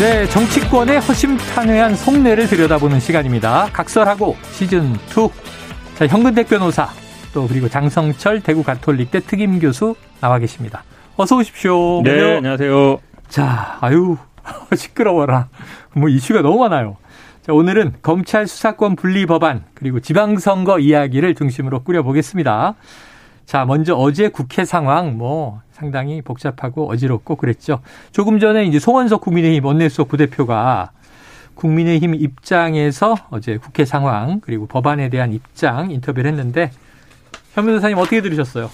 네, 0.00 0.26
정치권의 0.28 0.98
허심탄회한 0.98 1.94
속내를 1.94 2.46
들여다보는 2.46 3.00
시간입니다. 3.00 3.68
각설하고 3.70 4.34
시즌 4.52 4.94
2. 4.94 5.28
자, 5.96 6.06
현근택 6.06 6.48
변호사 6.48 6.88
또 7.34 7.46
그리고 7.46 7.68
장성철 7.68 8.40
대구 8.40 8.62
가톨릭대 8.62 9.20
특임 9.20 9.58
교수 9.58 9.94
나와 10.22 10.38
계십니다. 10.38 10.84
어서 11.16 11.36
오십시오. 11.36 12.00
네, 12.02 12.16
네. 12.16 12.36
안녕하세요. 12.38 12.98
자, 13.28 13.76
아유 13.82 14.16
시끄러워라. 14.74 15.48
뭐 15.92 16.08
이슈가 16.08 16.40
너무 16.40 16.60
많아요. 16.60 16.96
자, 17.42 17.52
오늘은 17.52 17.96
검찰 18.00 18.46
수사권 18.46 18.96
분리 18.96 19.26
법안 19.26 19.64
그리고 19.74 20.00
지방선거 20.00 20.78
이야기를 20.78 21.34
중심으로 21.34 21.82
꾸려보겠습니다. 21.82 22.74
자, 23.50 23.64
먼저 23.64 23.96
어제 23.96 24.28
국회 24.28 24.64
상황 24.64 25.18
뭐 25.18 25.60
상당히 25.72 26.22
복잡하고 26.22 26.88
어지럽고 26.88 27.34
그랬죠. 27.34 27.80
조금 28.12 28.38
전에 28.38 28.64
이제 28.64 28.78
송원석 28.78 29.22
국민의힘 29.22 29.64
원내수석 29.64 30.06
부대표가 30.06 30.92
국민의힘 31.56 32.14
입장에서 32.14 33.16
어제 33.30 33.56
국회 33.56 33.84
상황 33.84 34.38
그리고 34.38 34.66
법안에 34.66 35.08
대한 35.08 35.32
입장 35.32 35.90
인터뷰를 35.90 36.30
했는데 36.30 36.70
현 37.54 37.66
변호사님 37.66 37.98
어떻게 37.98 38.20
들으셨어요? 38.20 38.70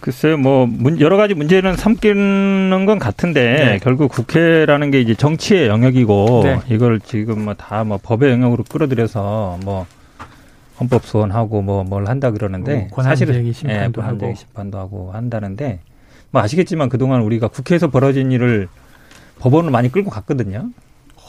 글쎄요, 0.00 0.38
뭐 0.38 0.66
여러 1.00 1.18
가지 1.18 1.34
문제는 1.34 1.76
삼기는 1.76 2.86
건 2.86 2.98
같은데 2.98 3.42
네. 3.42 3.78
결국 3.82 4.10
국회라는 4.10 4.90
게 4.90 4.98
이제 5.02 5.14
정치의 5.14 5.68
영역이고 5.68 6.40
네. 6.42 6.60
이걸 6.70 7.00
지금 7.00 7.44
뭐 7.44 7.52
다뭐 7.52 7.84
뭐 7.84 7.98
법의 8.02 8.30
영역으로 8.30 8.64
끌어들여서 8.64 9.58
뭐 9.62 9.84
헌법 10.80 11.04
소원하고 11.04 11.62
뭐 11.62 11.84
뭘 11.84 12.06
한다 12.08 12.30
그러는데 12.30 12.88
어, 12.92 13.02
사실은 13.02 13.52
심판도 13.52 14.00
예, 14.00 14.04
하고 14.06 14.34
심판도 14.34 14.78
하고 14.78 15.12
한다는데 15.12 15.80
뭐 16.30 16.42
아시겠지만 16.42 16.88
그동안 16.88 17.22
우리가 17.22 17.48
국회에서 17.48 17.90
벌어진 17.90 18.32
일을 18.32 18.68
법원을 19.40 19.70
많이 19.70 19.90
끌고 19.90 20.10
갔거든요. 20.10 20.70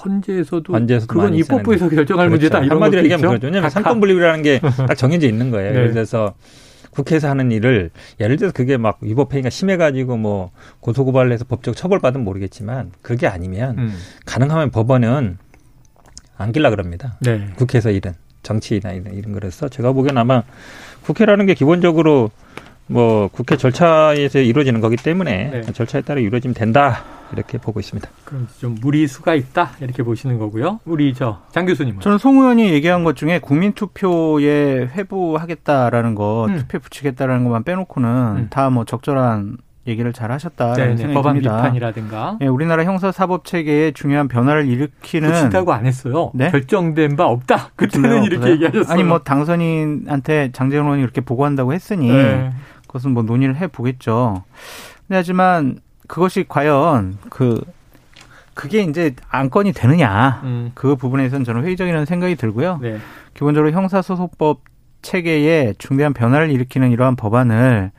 헌재에서도 0.04 0.74
헌재에서도 0.74 1.14
그건 1.14 1.36
입법부에서 1.36 1.90
결정할 1.90 2.28
그렇죠. 2.30 2.30
문제다 2.30 2.60
이런 2.60 2.72
한마디로 2.72 3.04
얘기하면 3.04 3.28
그렇죠. 3.30 3.46
왜냐하면 3.48 3.70
상권 3.70 4.00
분립이라는 4.00 4.42
게 4.44 4.60
딱 4.88 4.96
정해져 4.96 5.28
있는 5.28 5.52
거예요. 5.52 5.72
네. 5.72 5.78
예를 5.78 5.94
들어서 5.94 6.34
국회에서 6.92 7.30
하는 7.30 7.52
일을 7.52 7.90
예를 8.20 8.36
들어서 8.38 8.52
그게 8.54 8.78
막 8.78 8.98
위법 9.02 9.34
행위가 9.34 9.50
심해가지고 9.50 10.18
뭐 10.18 10.52
고소고발을 10.82 11.32
해서 11.32 11.46
법적 11.46 11.76
처벌받으면 11.76 12.24
모르겠지만 12.26 12.92
그게 13.02 13.28
아니면 13.28 13.78
음. 13.78 13.98
가능하면 14.26 14.72
법원은 14.72 15.38
안길라 16.38 16.70
그럽니다. 16.72 17.18
네. 17.22 17.48
국회에서 17.56 17.92
일은. 17.92 18.14
정치나 18.44 18.92
이런, 18.92 19.14
이런 19.14 19.34
거라서 19.34 19.70
제가 19.70 19.92
보기엔 19.92 20.18
아마 20.18 20.44
국회라는 21.04 21.46
게 21.46 21.54
기본적으로 21.54 22.32
뭐 22.88 23.30
국회 23.30 23.56
절차에서 23.56 24.40
이루어지는 24.40 24.82
거기 24.82 24.98
때문에 24.98 25.50
네. 25.50 25.62
절차에 25.72 26.02
따라 26.02 26.20
이루어지면 26.20 26.54
된다 26.54 27.04
이렇게 27.32 27.58
보고 27.58 27.80
있습니다. 27.80 28.10
그럼 28.26 28.48
좀 28.60 28.76
무리수가 28.82 29.34
있다 29.36 29.72
이렇게 29.80 30.04
보시는 30.04 30.38
거고요. 30.38 30.82
우리 30.84 31.14
저 31.14 31.42
장 31.54 31.66
교수님은 31.66 32.02
저는 32.02 32.18
송 32.18 32.40
의원이 32.40 32.70
얘기한 32.74 33.06
것 33.06 33.16
중에 33.16 33.40
국민 33.40 33.72
투표에 33.72 34.88
회부하겠다라는 34.88 36.16
거 36.16 36.48
음. 36.50 36.58
투표 36.58 36.80
붙이겠다라는 36.80 37.44
것만 37.46 37.64
빼놓고는 37.64 38.10
음. 38.10 38.48
다뭐 38.50 38.84
적절한 38.86 39.58
얘기를 39.88 40.14
잘 40.14 40.32
하셨다라는 40.32 40.98
생각이 40.98 41.14
법안 41.14 41.34
듭니다. 41.36 41.58
비판이라든가. 41.58 42.38
네, 42.40 42.48
우리나라 42.48 42.84
형사 42.84 43.12
사법 43.12 43.46
체계에 43.46 43.92
중요한 43.92 44.28
변화를 44.28 44.68
일으키는 44.68 45.32
붙인다고 45.32 45.74
안 45.74 45.86
했어요. 45.86 46.32
네? 46.36 46.52
결정된 46.52 47.16
바 47.16 47.26
없다. 47.26 47.72
그때는 47.76 48.24
이렇게 48.24 48.46
네. 48.46 48.52
얘기하셨어요. 48.52 48.94
아니 48.94 49.04
뭐 49.04 49.20
당선인한테 49.20 50.52
장재원 50.52 50.86
의원이 50.86 51.02
이렇게 51.02 51.22
보고한다고 51.22 51.74
했으니 51.74 52.12
네. 52.12 52.52
그것은 52.88 53.12
뭐 53.12 53.24
논의를 53.24 53.56
해 53.56 53.68
보겠죠. 53.68 54.44
하지만 55.10 55.80
그것이 56.08 56.46
과연 56.48 57.18
그 57.30 57.62
그게 58.54 58.84
이제 58.84 59.16
안건이 59.30 59.74
되느냐 59.74 60.42
음. 60.44 60.72
그 60.76 60.96
부분에서는 60.96 61.44
저는 61.44 61.64
회의적이라는 61.64 62.06
생각이 62.06 62.36
들고요. 62.36 62.80
네. 62.82 63.00
기본적으로 63.34 63.72
형사소송법 63.72 64.62
체계에 65.02 65.74
중대한 65.80 66.14
변화를 66.14 66.52
일으키는 66.52 66.92
이러한 66.92 67.16
법안을 67.16 67.92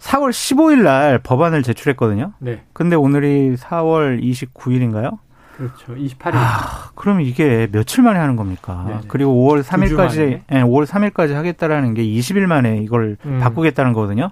4월 0.00 0.30
15일 0.30 0.82
날 0.82 1.18
법안을 1.18 1.62
제출했거든요. 1.62 2.32
네. 2.38 2.62
근데 2.72 2.96
오늘이 2.96 3.54
4월 3.56 4.22
29일인가요? 4.22 5.18
그렇죠. 5.56 5.94
28일. 5.94 6.32
아, 6.34 6.90
그럼 6.94 7.20
이게 7.20 7.68
며칠 7.70 8.02
만에 8.02 8.18
하는 8.18 8.34
겁니까? 8.34 8.84
네네. 8.88 9.00
그리고 9.08 9.32
5월 9.46 9.62
3일까지, 9.62 10.18
예, 10.20 10.42
네, 10.48 10.62
5월 10.62 10.86
3일까지 10.86 11.34
하겠다라는 11.34 11.92
게 11.92 12.02
20일 12.02 12.46
만에 12.46 12.78
이걸 12.78 13.18
음. 13.26 13.40
바꾸겠다는 13.42 13.92
거거든요. 13.92 14.30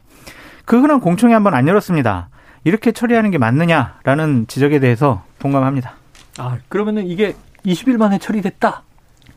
그 0.64 0.80
흔한 0.80 1.00
공청회 1.00 1.34
한번 1.34 1.54
안 1.54 1.68
열었습니다. 1.68 2.30
이렇게 2.64 2.92
처리하는 2.92 3.30
게 3.30 3.36
맞느냐라는 3.38 4.46
지적에 4.48 4.80
대해서 4.80 5.22
동감합니다. 5.38 5.92
아, 6.38 6.56
그러면은 6.68 7.06
이게 7.06 7.34
20일 7.66 7.98
만에 7.98 8.18
처리됐다? 8.18 8.82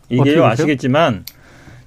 이게요, 0.10 0.46
아시겠지만 0.46 1.26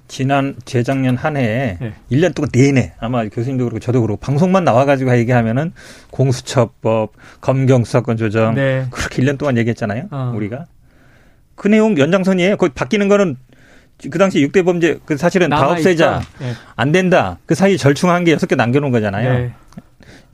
지난 0.06 0.54
재작년 0.64 1.16
한 1.16 1.36
해에 1.36 1.78
네. 1.80 1.92
1년 2.12 2.34
동안 2.34 2.50
내내 2.52 2.92
아마 2.98 3.24
교수님도 3.24 3.64
그렇고 3.64 3.80
저도 3.80 4.02
그렇고 4.02 4.20
방송만 4.20 4.64
나와가지고 4.64 5.16
얘기하면은 5.18 5.72
공수처법, 6.10 7.12
검경 7.40 7.84
수사권 7.84 8.16
조정 8.16 8.54
네. 8.54 8.86
그렇게 8.90 9.22
1년 9.22 9.38
동안 9.38 9.56
얘기했잖아요. 9.56 10.08
어. 10.10 10.32
우리가 10.34 10.66
그 11.54 11.68
내용 11.68 11.96
연장선이에요. 11.96 12.56
거기 12.56 12.72
바뀌는 12.74 13.08
거는 13.08 13.36
그 14.10 14.18
당시 14.18 14.46
6대 14.46 14.64
범죄 14.64 14.98
그 15.04 15.16
사실은 15.16 15.50
다 15.50 15.70
없애자 15.70 16.20
네. 16.40 16.52
안 16.76 16.92
된다. 16.92 17.38
그 17.46 17.54
사이 17.54 17.78
절충한 17.78 18.24
게 18.24 18.36
6개 18.36 18.56
남겨놓은 18.56 18.92
거잖아요. 18.92 19.32
네. 19.38 19.52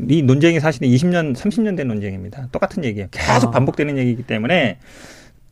이 0.08 0.22
논쟁이 0.22 0.60
사실은 0.60 0.88
20년, 0.88 1.36
30년 1.36 1.76
된 1.76 1.86
논쟁입니다. 1.88 2.48
똑같은 2.52 2.84
얘기예요. 2.84 3.08
계속 3.10 3.48
아. 3.48 3.50
반복되는 3.50 3.98
얘기이기 3.98 4.22
때문에 4.22 4.78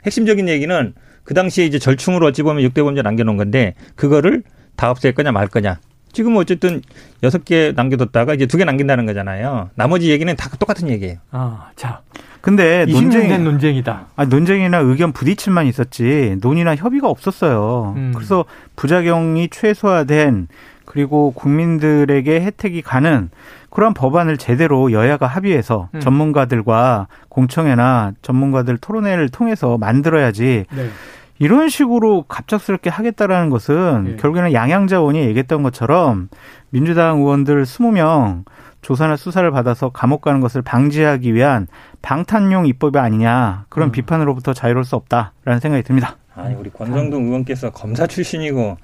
핵심적인 0.07 0.49
얘기는 0.49 0.95
그 1.29 1.35
당시에 1.35 1.67
이제 1.67 1.79
절충으로 1.79 2.27
어찌 2.29 2.43
보면 2.43 2.65
6대 2.71 2.83
범죄 2.83 3.03
남겨놓은 3.03 3.37
건데 3.37 3.75
그거를 3.97 4.43
다 4.77 4.91
없앨 4.91 5.13
거냐 5.13 5.31
말 5.31 5.47
거냐. 5.47 5.77
지금 6.11 6.35
어쨌든 6.37 6.81
여섯 7.23 7.45
개 7.45 7.71
남겨뒀다가 7.77 8.33
이제 8.33 8.47
두 8.47 8.57
개 8.57 8.65
남긴다는 8.65 9.05
거잖아요. 9.05 9.69
나머지 9.75 10.11
얘기는 10.11 10.35
다 10.37 10.49
똑같은 10.59 10.89
얘기예요. 10.89 11.17
아, 11.31 11.69
자. 11.77 12.01
근데 12.41 12.87
논쟁이 12.87 13.37
논쟁이다. 13.37 14.07
아, 14.17 14.25
논쟁이나 14.25 14.79
의견 14.79 15.13
부딪힘만 15.13 15.67
있었지 15.67 16.37
논의나 16.41 16.77
협의가 16.77 17.11
없었어요. 17.11 17.93
음. 17.99 18.13
그래서 18.15 18.47
부작용이 18.77 19.49
최소화된 19.51 20.49
그리고 20.87 21.33
국민들에게 21.33 22.41
혜택이 22.41 22.81
가는 22.81 23.29
그러한 23.69 23.93
법안을 23.93 24.39
제대로 24.39 24.93
여야가 24.93 25.27
합의해서 25.27 25.91
음. 25.95 26.01
전문가들과 26.01 27.09
공청회나 27.29 28.13
전문가들 28.23 28.79
토론회를 28.79 29.29
통해서 29.29 29.77
만들어야지 29.77 30.65
네. 30.75 30.89
이런 31.39 31.69
식으로 31.69 32.25
갑작스럽게 32.29 32.91
하겠다라는 32.91 33.51
것은 33.51 34.05
네. 34.05 34.17
결국에는 34.17 34.53
양양자원이 34.53 35.19
얘기했던 35.21 35.63
것처럼 35.63 36.29
민주당 36.71 37.21
의원들 37.21 37.63
20명 37.63 38.45
조사나 38.83 39.17
수사를 39.17 39.49
받아서 39.51 39.91
감옥 39.91 40.21
가는 40.21 40.41
것을 40.41 40.63
방지하기 40.63 41.35
위한 41.35 41.67
방탄용 42.03 42.67
입법이 42.67 42.99
아니냐 42.99 43.67
그런 43.69 43.89
음. 43.89 43.93
비판으로부터 43.93 44.53
자유로울 44.53 44.85
수 44.85 44.97
없다라는 44.97 45.61
생각이 45.61 45.83
듭니다. 45.83 46.17
아니 46.35 46.55
우리 46.55 46.71
권성동 46.71 47.27
의원께서 47.27 47.71
검사 47.71 48.07
출신이고 48.07 48.77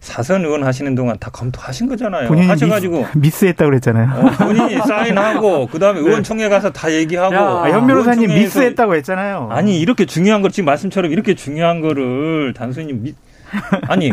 사선 0.00 0.44
의원 0.44 0.62
하시는 0.64 0.94
동안 0.94 1.16
다 1.18 1.30
검토하신 1.30 1.88
거잖아요. 1.88 2.28
본인이 2.28 2.46
하셔가지고 2.46 3.06
미스, 3.18 3.44
했다고 3.46 3.70
그랬잖아요. 3.70 4.10
어, 4.14 4.30
본인이 4.44 4.78
사인하고 4.86 5.66
그다음에 5.66 6.00
네. 6.00 6.06
의원총회 6.06 6.48
가서 6.48 6.70
다 6.70 6.92
얘기하고 6.92 7.34
야, 7.34 7.40
아, 7.40 7.70
현 7.70 7.86
변호사님 7.86 8.28
미스했다고 8.28 8.94
했잖아요. 8.96 9.48
아니 9.50 9.80
이렇게 9.80 10.06
중요한 10.06 10.40
걸 10.40 10.52
지금 10.52 10.66
말씀처럼 10.66 11.10
이렇게 11.10 11.34
중요한 11.34 11.80
거를 11.80 12.54
단순히 12.54 12.92
미, 12.92 13.14
아니 13.88 14.12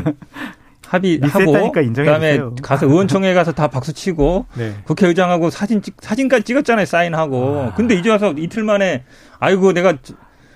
합의하고 0.87 1.71
그다음에 1.71 2.39
가서 2.61 2.87
의원총회 2.87 3.33
가서 3.33 3.51
다 3.51 3.67
박수 3.67 3.93
치고 3.93 4.45
네. 4.55 4.73
국회의장하고 4.85 5.49
사진 5.49 5.81
찍 5.81 5.95
사진까지 5.99 6.43
찍었잖아요 6.43 6.85
사인하고 6.85 7.69
아. 7.71 7.75
근데 7.75 7.95
이제 7.95 8.09
와서 8.09 8.33
이틀 8.37 8.63
만에 8.63 9.03
아이고 9.39 9.73
내가 9.73 9.95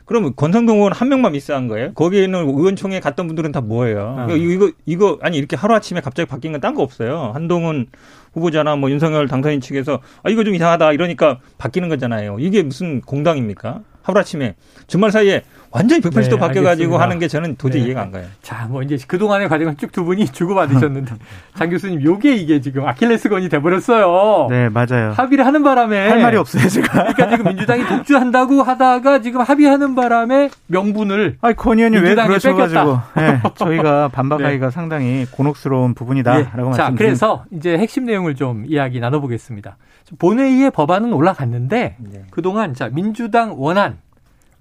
그러면 0.10 0.34
권성동 0.36 0.78
의원 0.78 0.92
한 0.92 1.08
명만 1.08 1.34
미스한 1.34 1.68
거예요? 1.68 1.94
거기에 1.94 2.24
있는 2.24 2.40
의원총회 2.40 3.00
갔던 3.00 3.28
분들은 3.28 3.52
다 3.52 3.62
뭐예요? 3.62 4.16
어. 4.18 4.26
이거, 4.32 4.36
이거, 4.36 4.72
이거, 4.88 5.20
아니, 5.22 5.38
이렇게 5.38 5.56
하루 5.56 5.76
아침에 5.76 6.02
갑자기 6.02 6.28
바뀐 6.28 6.52
건 6.52 6.60
딴 6.62 6.74
거 6.74 6.82
없어요. 6.82 7.30
한동훈 7.36 7.86
후보자나 8.34 8.76
뭐 8.76 8.90
윤석열 8.90 9.28
당선인 9.28 9.62
측에서 9.62 10.02
아, 10.24 10.30
이거 10.32 10.44
좀 10.44 10.56
이상하다 10.56 10.94
이러니까 10.94 11.40
바뀌는 11.60 11.90
거잖아요. 11.90 12.38
이게 12.40 12.64
무슨 12.64 13.02
공당입니까? 13.02 13.82
하루 14.02 14.20
아침에 14.20 14.56
주말 14.88 15.12
사이에 15.12 15.44
완전히 15.72 16.02
180도 16.02 16.32
네, 16.32 16.38
바뀌어가지고 16.38 16.98
하는 16.98 17.20
게 17.20 17.28
저는 17.28 17.56
도저히 17.58 17.82
네. 17.82 17.88
이해가 17.88 18.02
안 18.02 18.12
가요. 18.12 18.26
자, 18.42 18.68
뭐 18.70 18.82
이제 18.82 18.98
그동안의 19.08 19.50
과정을 19.50 19.76
쭉 19.76 19.92
두 19.92 20.04
분이 20.06 20.28
주고받으셨는데 20.28 21.16
장 21.56 21.70
교수님 21.70 22.04
요게 22.04 22.36
이게 22.36 22.62
지금 22.62 22.88
아킬레스건이 22.88 23.50
돼버렸어요. 23.50 24.48
네, 24.50 24.70
맞아요. 24.70 25.14
합의를 25.14 25.46
하는 25.46 25.64
바람에 25.64 26.10
할 26.10 26.22
말이 26.22 26.38
없어요, 26.38 26.68
제가. 26.70 27.14
그러니까 27.14 27.30
지금 27.30 27.46
민주당이 27.46 27.86
독주한다고 27.88 28.62
하다가 28.62 29.22
지금 29.22 29.42
합의하는 29.42 29.96
바람에 29.96 30.50
명분을 30.68 31.38
아니, 31.42 31.56
권 31.56 31.80
의원이 31.80 31.98
왜 31.98 32.16
그러셔가지고 32.16 33.00
네, 33.16 33.42
저희가 33.56 34.10
반박하기가 34.10 34.68
네. 34.68 34.72
상당히 34.72 35.26
곤혹스러운 35.32 35.96
부분이다라고 35.96 36.46
네. 36.46 36.64
말씀드립니다. 36.64 36.90
자, 36.90 36.96
그래서 36.96 37.46
이제 37.52 37.78
핵심 37.78 38.06
내용을 38.06 38.36
좀 38.36 38.66
이야기 38.68 39.00
나눠보겠습니다. 39.00 39.78
본회의에 40.18 40.70
법안은 40.70 41.14
올라갔는데 41.14 41.98
네. 42.00 42.24
그동안 42.32 42.74
자 42.74 42.90
민주당 42.92 43.54
원안 43.58 43.98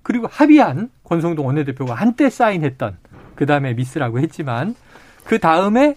그리고 0.02 0.26
합의한 0.30 0.90
권성동 1.08 1.46
원내대표가 1.46 1.94
한때 1.94 2.30
사인했던 2.30 2.96
그 3.34 3.46
다음에 3.46 3.74
미스라고 3.74 4.18
했지만 4.20 4.74
그 5.24 5.38
다음에 5.38 5.96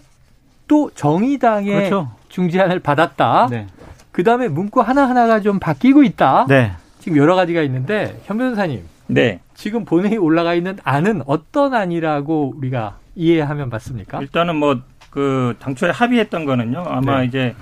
또 0.68 0.90
정의당의 0.94 1.74
그렇죠. 1.74 2.10
중재안을 2.28 2.80
받았다. 2.80 3.48
네. 3.50 3.66
그 4.10 4.24
다음에 4.24 4.48
문구 4.48 4.80
하나 4.80 5.08
하나가 5.08 5.40
좀 5.40 5.58
바뀌고 5.58 6.02
있다. 6.02 6.46
네. 6.48 6.72
지금 7.00 7.18
여러 7.18 7.34
가지가 7.34 7.62
있는데 7.62 8.20
현 8.24 8.38
변호사님. 8.38 8.82
네. 9.08 9.40
지금 9.54 9.84
본회의 9.84 10.16
올라가 10.16 10.54
있는 10.54 10.78
안은 10.84 11.22
어떤 11.26 11.74
안이라고 11.74 12.54
우리가 12.56 12.98
이해하면 13.14 13.68
맞습니까? 13.68 14.20
일단은 14.20 14.56
뭐 14.56 14.92
그 15.12 15.54
당초에 15.58 15.90
합의했던 15.90 16.46
거는요. 16.46 16.84
아마 16.86 17.20
네. 17.20 17.26
이제 17.26 17.54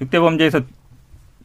6대 0.00 0.20
범죄에서 0.20 0.60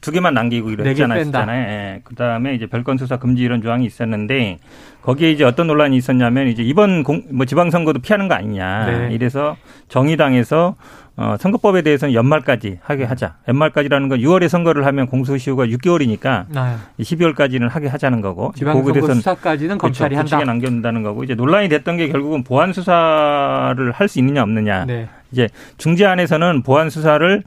두 0.01 0.11
개만 0.11 0.33
남기고 0.33 0.69
이랬잖아요. 0.71 1.21
예. 1.49 2.01
그다음에 2.03 2.53
이제 2.55 2.65
별건 2.65 2.97
수사 2.97 3.17
금지 3.17 3.44
이런 3.44 3.61
조항이 3.61 3.85
있었는데 3.85 4.59
거기에 5.01 5.31
이제 5.31 5.44
어떤 5.44 5.67
논란이 5.67 5.95
있었냐면 5.97 6.47
이제 6.47 6.63
이번 6.63 7.03
공, 7.03 7.23
뭐 7.31 7.45
지방선거도 7.45 7.99
피하는 7.99 8.27
거 8.27 8.35
아니냐. 8.35 8.85
네. 8.85 9.09
이래서 9.13 9.55
정의당에서 9.89 10.75
어, 11.19 11.35
선거법에 11.39 11.81
대해서는 11.81 12.13
연말까지 12.13 12.77
하게 12.83 13.03
하자. 13.03 13.38
연말까지라는 13.47 14.07
건 14.07 14.19
6월에 14.19 14.47
선거를 14.47 14.85
하면 14.85 15.07
공소시효가 15.07 15.65
6개월이니까 15.65 16.45
네. 16.50 16.75
12월까지는 17.03 17.69
하게 17.69 17.88
하자는 17.88 18.21
거고. 18.21 18.53
지방선거 18.55 19.13
수사까지는 19.15 19.79
검찰이 19.79 20.15
그렇죠. 20.15 20.35
한다. 20.35 20.45
남겨둔다는 20.51 21.01
거고. 21.01 21.23
이제 21.23 21.33
논란이 21.33 21.69
됐던 21.69 21.97
게 21.97 22.09
결국은 22.09 22.43
보안 22.43 22.71
수사를 22.71 23.91
할 23.91 24.07
수 24.07 24.19
있느냐 24.19 24.43
없느냐. 24.43 24.85
네. 24.85 25.09
이제 25.31 25.50
중재안에서는 25.77 26.61
보안 26.61 26.89
수사를 26.91 27.43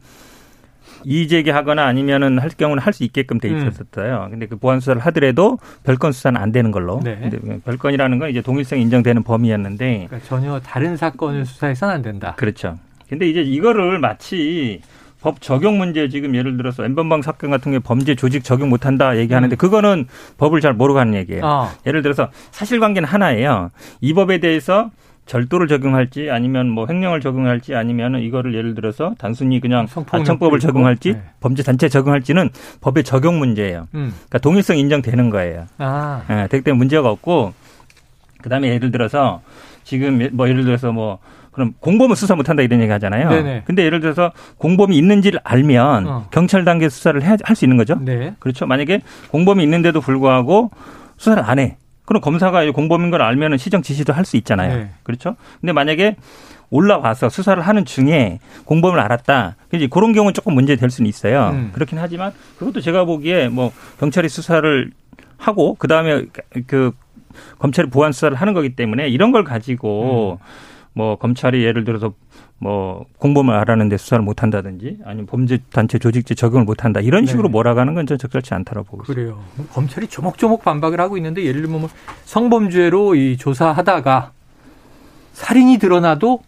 이의 1.05 1.29
제기하거나 1.29 1.85
아니면은 1.85 2.39
할 2.39 2.51
경우는 2.51 2.83
할 2.83 2.93
수 2.93 3.05
있게끔 3.05 3.39
돼 3.39 3.49
음. 3.51 3.69
있었어요. 3.69 4.25
음. 4.27 4.31
근데 4.31 4.47
그 4.47 4.57
보안 4.57 4.81
수사를 4.81 5.01
하더라도 5.01 5.59
별건 5.85 6.13
수사는 6.13 6.41
안 6.41 6.51
되는 6.53 6.71
걸로. 6.71 7.01
네. 7.03 7.17
근데 7.21 7.39
별건이라는 7.65 8.19
건 8.19 8.31
이제 8.31 8.43
동일성 8.43 8.79
인정되는 8.81 9.23
범위였는데 9.23 10.07
그러니까 10.09 10.29
전혀 10.29 10.59
다른 10.61 10.97
사건을 10.97 11.47
수사해서는 11.47 11.95
안 11.95 12.03
된다. 12.03 12.35
그렇죠. 12.37 12.79
근데 13.09 13.29
이제 13.29 13.41
이거를 13.43 13.99
마치 13.99 14.81
법 15.21 15.41
적용 15.41 15.79
문제 15.79 16.09
지금 16.09 16.35
예를 16.35 16.57
들어서 16.57 16.85
엠번방 16.85 17.23
사건 17.23 17.51
같은 17.51 17.73
게 17.73 17.79
범죄 17.79 18.15
조직 18.15 18.43
적용 18.43 18.71
못한다 18.71 19.17
얘기하는데 19.19 19.55
음. 19.55 19.59
그거는 19.59 20.07
법을 20.39 20.61
잘 20.61 20.73
모르고 20.73 20.99
하는 20.99 21.15
얘기예요. 21.15 21.45
어. 21.45 21.69
예를 21.87 22.03
들어서 22.03 22.31
사실관계는 22.53 23.09
하나예요. 23.09 23.71
이 24.01 24.15
법에 24.15 24.39
대해서 24.39 24.91
절도를 25.31 25.69
적용할지 25.69 26.29
아니면 26.29 26.69
뭐 26.69 26.89
횡령을 26.91 27.21
적용할지 27.21 27.77
아니면 27.77 28.17
이거를 28.21 28.53
예를 28.53 28.75
들어서 28.75 29.15
단순히 29.17 29.61
그냥 29.61 29.87
아청법을 30.11 30.59
적용할지 30.59 31.13
네. 31.13 31.23
범죄 31.39 31.63
단체 31.63 31.89
적용할지는 31.89 32.51
법의 32.81 33.05
적용 33.05 33.39
문제예요. 33.39 33.87
음. 33.95 34.13
그러니까 34.13 34.39
동일성 34.39 34.77
인정되는 34.77 35.31
거예요. 35.31 35.67
아. 35.79 36.23
네, 36.29 36.49
되기 36.49 36.65
때문에 36.65 36.79
문제가 36.79 37.11
없고 37.11 37.53
그다음에 38.43 38.71
예를 38.71 38.91
들어서 38.91 39.41
지금 39.85 40.31
뭐 40.33 40.49
예를 40.49 40.65
들어서 40.65 40.91
뭐 40.91 41.19
그럼 41.53 41.75
공범은 41.79 42.17
수사 42.17 42.35
못한다 42.35 42.65
이런 42.65 42.81
얘기 42.81 42.91
하잖아요. 42.91 43.29
네네. 43.29 43.63
근데 43.67 43.85
예를 43.85 44.01
들어서 44.01 44.33
공범이 44.59 44.97
있는지를 44.97 45.39
알면 45.45 46.07
어. 46.09 46.27
경찰 46.33 46.65
단계 46.65 46.89
수사를 46.89 47.21
할 47.25 47.55
수 47.55 47.65
있는 47.65 47.77
거죠. 47.77 47.97
네. 48.01 48.35
그렇죠. 48.41 48.67
만약에 48.67 49.03
공범이 49.31 49.63
있는데도 49.63 50.01
불구하고 50.01 50.73
수사를 51.19 51.41
안 51.45 51.61
해. 51.61 51.77
그럼 52.11 52.21
검사가 52.23 52.69
공범인 52.73 53.13
걸 53.13 53.23
알면은 53.23 53.57
시정 53.57 53.83
지시도 53.83 54.13
할 54.13 54.25
수 54.25 54.37
있잖아요. 54.39 54.77
네. 54.77 54.91
그렇죠? 55.05 55.37
근데 55.61 55.73
만약에 55.73 56.17
올라와서 56.69 57.29
수사를 57.29 57.63
하는 57.63 57.85
중에 57.85 58.41
공범을 58.65 58.99
알았다. 58.99 59.55
이제 59.73 59.87
그런 59.87 60.13
경우는 60.13 60.35
조금 60.35 60.55
문제 60.55 60.75
될 60.75 60.91
수는 60.91 61.09
있어요. 61.09 61.51
음. 61.53 61.71
그렇긴 61.73 61.99
하지만 62.01 62.33
그것도 62.59 62.81
제가 62.81 63.05
보기에 63.05 63.49
뭐 63.49 63.73
경찰이 64.01 64.29
수사를 64.29 64.91
하고 65.39 65.77
그 65.79 65.87
다음에 65.87 66.25
그 66.67 66.91
검찰이 67.61 67.91
보안 67.91 68.11
수사를 68.11 68.37
하는 68.37 68.55
거기 68.55 68.75
때문에 68.75 69.09
이런 69.09 69.31
걸 69.31 69.45
가지고 69.45 70.41
음. 70.41 70.47
뭐 70.93 71.15
검찰이 71.15 71.63
예를 71.63 71.85
들어서 71.85 72.13
뭐 72.63 73.07
공범을 73.19 73.55
알아는데 73.55 73.97
수사를 73.97 74.23
못 74.23 74.43
한다든지 74.43 74.99
아니면 75.07 75.25
범죄 75.27 75.59
단체 75.73 75.99
조직제 75.99 76.35
적용을 76.35 76.67
못 76.67 76.85
한다 76.85 77.01
이런 77.01 77.25
식으로 77.25 77.49
네. 77.49 77.53
몰아가는 77.53 77.95
건 77.95 78.07
전 78.07 78.19
적절치 78.19 78.53
않다고 78.55 78.85
보고 78.85 79.03
있습니다. 79.03 79.15
그래요. 79.15 79.43
검찰이 79.73 80.09
조목조목 80.09 80.63
반박을 80.63 81.01
하고 81.01 81.17
있는데 81.17 81.45
예를 81.45 81.63
들면 81.63 81.81
뭐 81.81 81.91
성범죄로 82.27 83.15
이 83.15 83.37
조사하다가 83.39 84.33
살인이 85.33 85.79
드러나도 85.79 86.43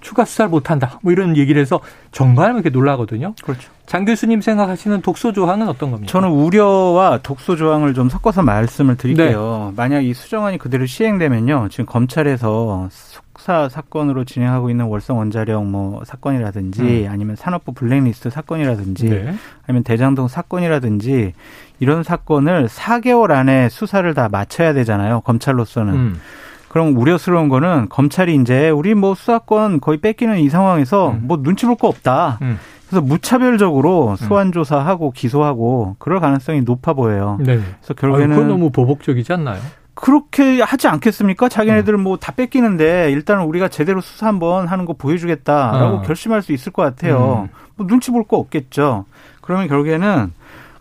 추가 0.00 0.24
수사를 0.24 0.48
못 0.50 0.70
한다. 0.70 1.00
뭐 1.02 1.12
이런 1.12 1.36
얘기를 1.36 1.60
해서 1.60 1.80
정말 2.12 2.54
이렇게 2.54 2.70
놀라거든요. 2.70 3.34
그렇죠. 3.42 3.70
장 3.86 4.04
교수님 4.04 4.40
생각하시는 4.40 5.00
독소 5.00 5.32
조항은 5.32 5.68
어떤 5.68 5.90
겁니까? 5.90 6.10
저는 6.12 6.28
우려와 6.28 7.18
독소 7.24 7.56
조항을 7.56 7.94
좀 7.94 8.08
섞어서 8.08 8.42
말씀을 8.42 8.96
드릴게요. 8.96 9.68
네. 9.70 9.74
만약 9.76 10.02
이 10.02 10.14
수정안이 10.14 10.58
그대로 10.58 10.86
시행되면요. 10.86 11.68
지금 11.70 11.86
검찰에서 11.86 12.88
숙사 13.36 13.68
사건으로 13.68 14.24
진행하고 14.24 14.70
있는 14.70 14.86
월성 14.86 15.18
원자력 15.18 15.64
뭐 15.66 16.02
사건이라든지 16.04 17.04
음. 17.06 17.08
아니면 17.10 17.36
산업부 17.36 17.72
블랙리스트 17.72 18.30
사건이라든지 18.30 19.08
네. 19.10 19.34
아니면 19.66 19.84
대장동 19.84 20.28
사건이라든지 20.28 21.34
이런 21.78 22.02
사건을 22.02 22.66
4개월 22.66 23.30
안에 23.32 23.68
수사를 23.68 24.12
다 24.14 24.28
마쳐야 24.30 24.72
되잖아요. 24.72 25.20
검찰로서는. 25.20 25.94
음. 25.94 26.20
그럼 26.68 26.96
우려스러운 26.96 27.48
거는 27.48 27.88
검찰이 27.88 28.34
이제 28.36 28.70
우리 28.70 28.94
뭐 28.94 29.14
수사권 29.14 29.80
거의 29.80 29.98
뺏기는 29.98 30.38
이 30.38 30.48
상황에서 30.48 31.10
음. 31.10 31.20
뭐 31.24 31.42
눈치 31.42 31.66
볼 31.66 31.76
거 31.76 31.88
없다. 31.88 32.38
음. 32.42 32.58
그래서 32.88 33.04
무차별적으로 33.04 34.10
음. 34.10 34.16
소환 34.16 34.52
조사하고 34.52 35.10
기소하고 35.10 35.96
그럴 35.98 36.20
가능성이 36.20 36.62
높아 36.62 36.94
보여요. 36.94 37.36
네. 37.40 37.56
그래서 37.80 37.94
결국에는 37.94 38.32
아, 38.32 38.34
그건 38.36 38.48
너무 38.48 38.70
보복적이지 38.70 39.32
않나요? 39.32 39.60
그렇게 39.96 40.60
하지 40.60 40.88
않겠습니까? 40.88 41.48
자기네들 41.48 41.94
음. 41.94 42.02
뭐다 42.02 42.32
뺏기는데 42.32 43.10
일단은 43.12 43.44
우리가 43.44 43.68
제대로 43.68 44.00
수사 44.02 44.26
한번 44.26 44.66
하는 44.68 44.84
거 44.84 44.92
보여주겠다라고 44.92 45.96
어. 45.96 46.02
결심할 46.02 46.42
수 46.42 46.52
있을 46.52 46.70
것 46.70 46.82
같아요. 46.82 47.48
음. 47.50 47.56
뭐 47.76 47.86
눈치 47.86 48.10
볼 48.10 48.22
거 48.24 48.36
없겠죠. 48.36 49.06
그러면 49.40 49.68
결국에는 49.68 50.32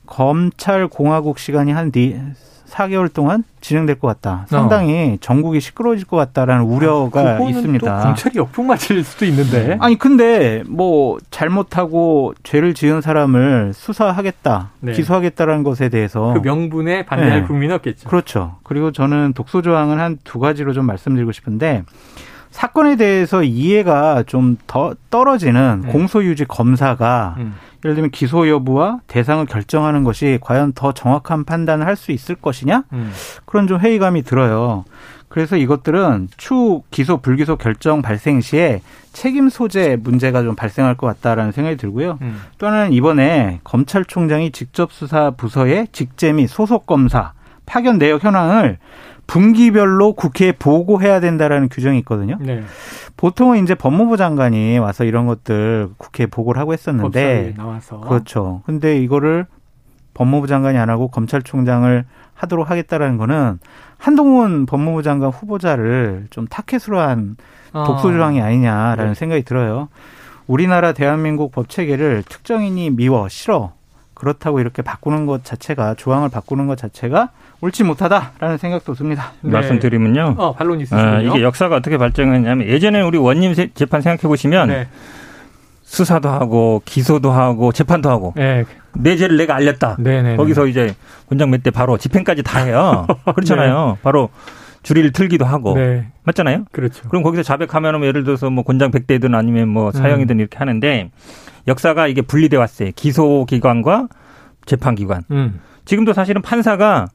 검찰 0.05 0.88
공화국 0.88 1.39
시간이 1.39 1.72
한 1.72 1.91
4개월 2.75 3.12
동안 3.13 3.44
진행될 3.62 4.00
것 4.00 4.08
같다. 4.08 4.46
상당히 4.50 5.13
어. 5.13 5.17
전국이 5.22 5.60
시끄러워질 5.62 6.05
것 6.08 6.17
같다라는 6.17 6.65
우려가 6.65 7.38
아, 7.38 7.39
있습니다. 7.50 8.00
검찰이 8.01 8.38
역풍 8.38 8.67
맞을 8.67 9.03
수도 9.03 9.25
있는데. 9.25 9.77
아니 9.79 9.98
근데 9.98 10.62
뭐 10.67 11.17
잘못하고 11.32 12.34
죄를 12.44 12.74
지은 12.74 13.01
사람을 13.01 13.72
수사하겠다, 13.74 14.72
네. 14.82 14.91
기소하겠다라는 14.91 15.63
것에 15.63 15.89
대해서 15.89 16.34
그 16.34 16.39
명분에 16.39 17.05
반대할 17.05 17.41
네. 17.41 17.48
국민은 17.48 17.75
없겠죠. 17.75 18.10
그렇죠. 18.10 18.58
그리고 18.63 18.91
저는 18.91 19.34
독소 19.34 19.62
조항은 19.62 20.00
한 20.00 20.17
두 20.24 20.39
가지로 20.39 20.74
좀 20.74 20.86
말씀드리고 20.86 21.32
싶은데 21.32 21.84
사건에 22.55 22.95
대해서 22.95 23.43
이해가 23.43 24.24
좀 24.24 24.55
더 24.65 24.95
떨어지는 25.09 25.81
네. 25.85 25.91
공소유지 25.91 26.45
검사가 26.45 27.35
음. 27.38 27.55
예를 27.83 27.95
들면 27.95 28.12
기소 28.12 28.47
여부와 28.47 29.00
대상을 29.07 29.45
결정하는 29.45 30.03
것이 30.05 30.39
과연 30.41 30.71
더 30.74 30.93
정확한 30.93 31.43
판단을 31.43 31.85
할 31.85 31.97
수 31.97 32.13
있을 32.13 32.35
것이냐 32.35 32.83
음. 32.93 33.12
그런 33.45 33.67
좀 33.67 33.79
회의감이 33.79 34.24
들어요. 34.24 34.85
그래서 35.27 35.57
이것들은 35.57 36.29
추 36.38 36.81
기소 36.91 37.17
불기소 37.17 37.57
결정 37.57 38.01
발생 38.01 38.39
시에 38.39 38.81
책임 39.12 39.50
소재 39.50 39.97
문제가 40.01 40.41
좀 40.41 40.55
발생할 40.55 40.95
것 40.95 41.07
같다라는 41.07 41.51
생각이 41.51 41.75
들고요. 41.75 42.19
음. 42.21 42.41
또 42.57 42.67
하나는 42.67 42.93
이번에 42.93 43.59
검찰총장이 43.65 44.51
직접 44.51 44.93
수사 44.93 45.31
부서의 45.31 45.88
직제 45.91 46.31
및 46.31 46.47
소속 46.47 46.85
검사 46.85 47.33
파견 47.65 47.97
내역 47.97 48.24
현황을 48.24 48.77
분기별로 49.27 50.13
국회에 50.13 50.51
보고해야 50.51 51.20
된다라는 51.20 51.70
규정이 51.70 52.00
있거든요. 52.00 52.38
네. 52.39 52.63
보통은 53.17 53.63
이제 53.63 53.75
법무부 53.75 54.17
장관이 54.17 54.77
와서 54.77 55.03
이런 55.03 55.25
것들 55.25 55.89
국회에 55.98 56.27
보고를 56.27 56.60
하고 56.60 56.74
했었는데 56.74 57.55
나와서 57.58 58.00
그렇죠. 58.01 58.62
근데 58.65 59.00
이거를 59.00 59.46
법무부 60.13 60.48
장관이 60.48 60.77
안 60.77 60.89
하고 60.89 61.08
검찰총장을 61.08 62.05
하도록 62.34 62.70
하겠다라는 62.70 63.17
거는 63.17 63.60
한동훈 63.98 64.65
법무부 64.65 65.03
장관 65.03 65.29
후보자를 65.29 66.27
좀 66.29 66.48
타켓으로 66.48 67.00
한 67.00 67.38
어. 67.74 67.86
독소 67.86 68.12
조항이 68.12 68.41
아니냐라는 68.41 69.08
네. 69.08 69.13
생각이 69.13 69.44
들어요. 69.44 69.89
우리나라 70.48 70.94
대한민국 70.94 71.51
법 71.51 71.70
체계를 71.70 72.24
특정인이 72.27 72.91
미워 72.91 73.27
싫어 73.29 73.74
그렇다고 74.15 74.60
이렇게 74.60 74.81
바꾸는 74.81 75.25
것 75.27 75.43
자체가 75.43 75.93
조항을 75.95 76.29
바꾸는 76.29 76.65
것 76.67 76.77
자체가 76.77 77.29
옳지 77.62 77.84
못하다라는 77.84 78.57
생각도 78.57 78.93
듭니다. 78.95 79.34
네. 79.41 79.51
말씀드리면요. 79.51 80.36
어, 80.38 80.53
반론 80.55 80.79
있으시군요. 80.81 81.01
아, 81.03 81.19
이게 81.22 81.43
역사가 81.43 81.75
어떻게 81.75 81.98
발전했냐면 81.98 82.67
예전에 82.67 83.01
우리 83.01 83.17
원님 83.17 83.53
재판 83.74 84.01
생각해 84.01 84.22
보시면 84.27 84.69
네. 84.69 84.88
수사도 85.84 86.29
하고 86.29 86.81
기소도 86.86 87.31
하고 87.31 87.72
재판도 87.72 88.10
하고 88.10 88.34
네. 88.36 88.65
내 88.93 89.15
죄를 89.17 89.38
내가 89.38 89.55
알렸다. 89.55 89.98
네네네. 90.00 90.22
네, 90.24 90.29
네. 90.31 90.38
거기서 90.38 90.67
이제 90.67 90.95
권장 91.29 91.50
몇 91.51 91.62
대 91.63 91.69
바로 91.69 91.98
집행까지 91.98 92.41
다 92.43 92.60
해요. 92.63 93.05
그렇잖아요. 93.36 93.93
네. 93.95 94.00
바로 94.01 94.29
줄이를 94.84 95.12
틀기도 95.12 95.45
하고 95.45 95.75
네. 95.75 96.07
맞잖아요. 96.24 96.65
그렇죠. 96.72 97.07
그럼 97.10 97.24
거기서 97.24 97.43
자백하면 97.43 97.98
뭐 98.00 98.07
예를 98.07 98.24
들어서 98.24 98.50
뭐 98.50 98.63
권장 98.63 98.91
100대든 98.91 99.36
아니면 99.36 99.67
뭐 99.67 99.91
사형이든 99.91 100.38
음. 100.38 100.39
이렇게 100.39 100.57
하는데 100.57 101.10
역사가 101.67 102.07
이게 102.07 102.22
분리돼 102.22 102.57
왔어요. 102.57 102.91
기소 102.95 103.45
기관과 103.45 104.07
재판 104.65 104.95
기관. 104.95 105.24
음. 105.31 105.60
지금도 105.86 106.13
사실은 106.13 106.41
판사가 106.41 107.07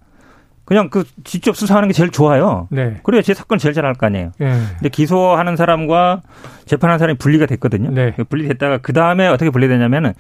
그냥 0.65 0.89
그 0.89 1.05
직접 1.25 1.57
수사하는 1.57 1.89
게 1.89 1.93
제일 1.93 2.11
좋아요. 2.11 2.69
네. 2.71 3.01
그래야 3.03 3.23
제 3.23 3.35
사건 3.35 3.59
제일 3.59 3.75
잘할 3.75 3.95
거 3.95 4.07
아니에요. 4.07 4.31
네. 4.39 4.61
근데 4.75 4.89
기소하는 4.89 5.57
사람과 5.57 6.23
재판하는 6.65 6.99
사람이 7.01 7.19
분리가 7.19 7.47
됐거든요. 7.47 7.91
네. 7.91 8.13
분리됐다가 8.29 8.79
그 8.79 8.93
다음에 8.93 9.27
어떻게 9.27 9.51
분리되냐면은 9.51 10.13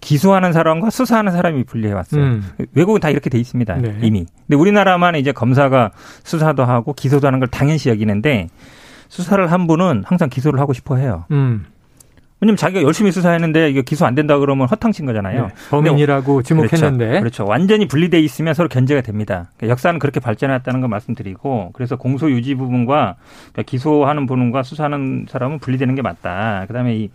기소하는 0.00 0.52
사람과 0.52 0.90
수사하는 0.90 1.32
사람이 1.32 1.64
분리해 1.64 1.92
왔어요. 1.92 2.22
음. 2.22 2.44
외국은 2.74 3.00
다 3.00 3.10
이렇게 3.10 3.28
돼 3.28 3.38
있습니다. 3.38 3.74
네. 3.78 3.98
이미. 4.02 4.26
근데 4.46 4.56
우리나라만 4.56 5.16
이제 5.16 5.32
검사가 5.32 5.90
수사도 6.22 6.64
하고 6.64 6.92
기소도 6.92 7.26
하는 7.26 7.40
걸 7.40 7.48
당연시 7.48 7.88
여기는데 7.88 8.46
수사를 9.08 9.50
한 9.50 9.66
분은 9.66 10.04
항상 10.06 10.28
기소를 10.28 10.60
하고 10.60 10.72
싶어 10.72 10.94
해요. 10.96 11.24
음. 11.32 11.66
왜냐면 12.40 12.56
자기가 12.56 12.82
열심히 12.82 13.10
수사했는데 13.10 13.70
이게 13.70 13.82
기소 13.82 14.06
안 14.06 14.14
된다 14.14 14.38
그러면 14.38 14.68
허탕친 14.68 15.06
거잖아요. 15.06 15.46
네, 15.46 15.52
범인이라고 15.70 16.42
지목했는데. 16.42 17.06
그렇죠. 17.06 17.20
그렇죠. 17.20 17.46
완전히 17.46 17.88
분리돼 17.88 18.20
있으면 18.20 18.54
서로 18.54 18.68
견제가 18.68 19.00
됩니다. 19.00 19.50
그러니까 19.56 19.72
역사는 19.72 19.98
그렇게 19.98 20.20
발전했다는 20.20 20.80
걸 20.80 20.88
말씀드리고 20.88 21.70
그래서 21.72 21.96
공소 21.96 22.30
유지 22.30 22.54
부분과 22.54 23.16
그러니까 23.52 23.62
기소하는 23.62 24.26
부분과 24.26 24.62
수사하는 24.62 25.26
사람은 25.28 25.58
분리되는 25.58 25.94
게 25.94 26.02
맞다. 26.02 26.64
그다음에 26.68 26.96
이 26.96 27.10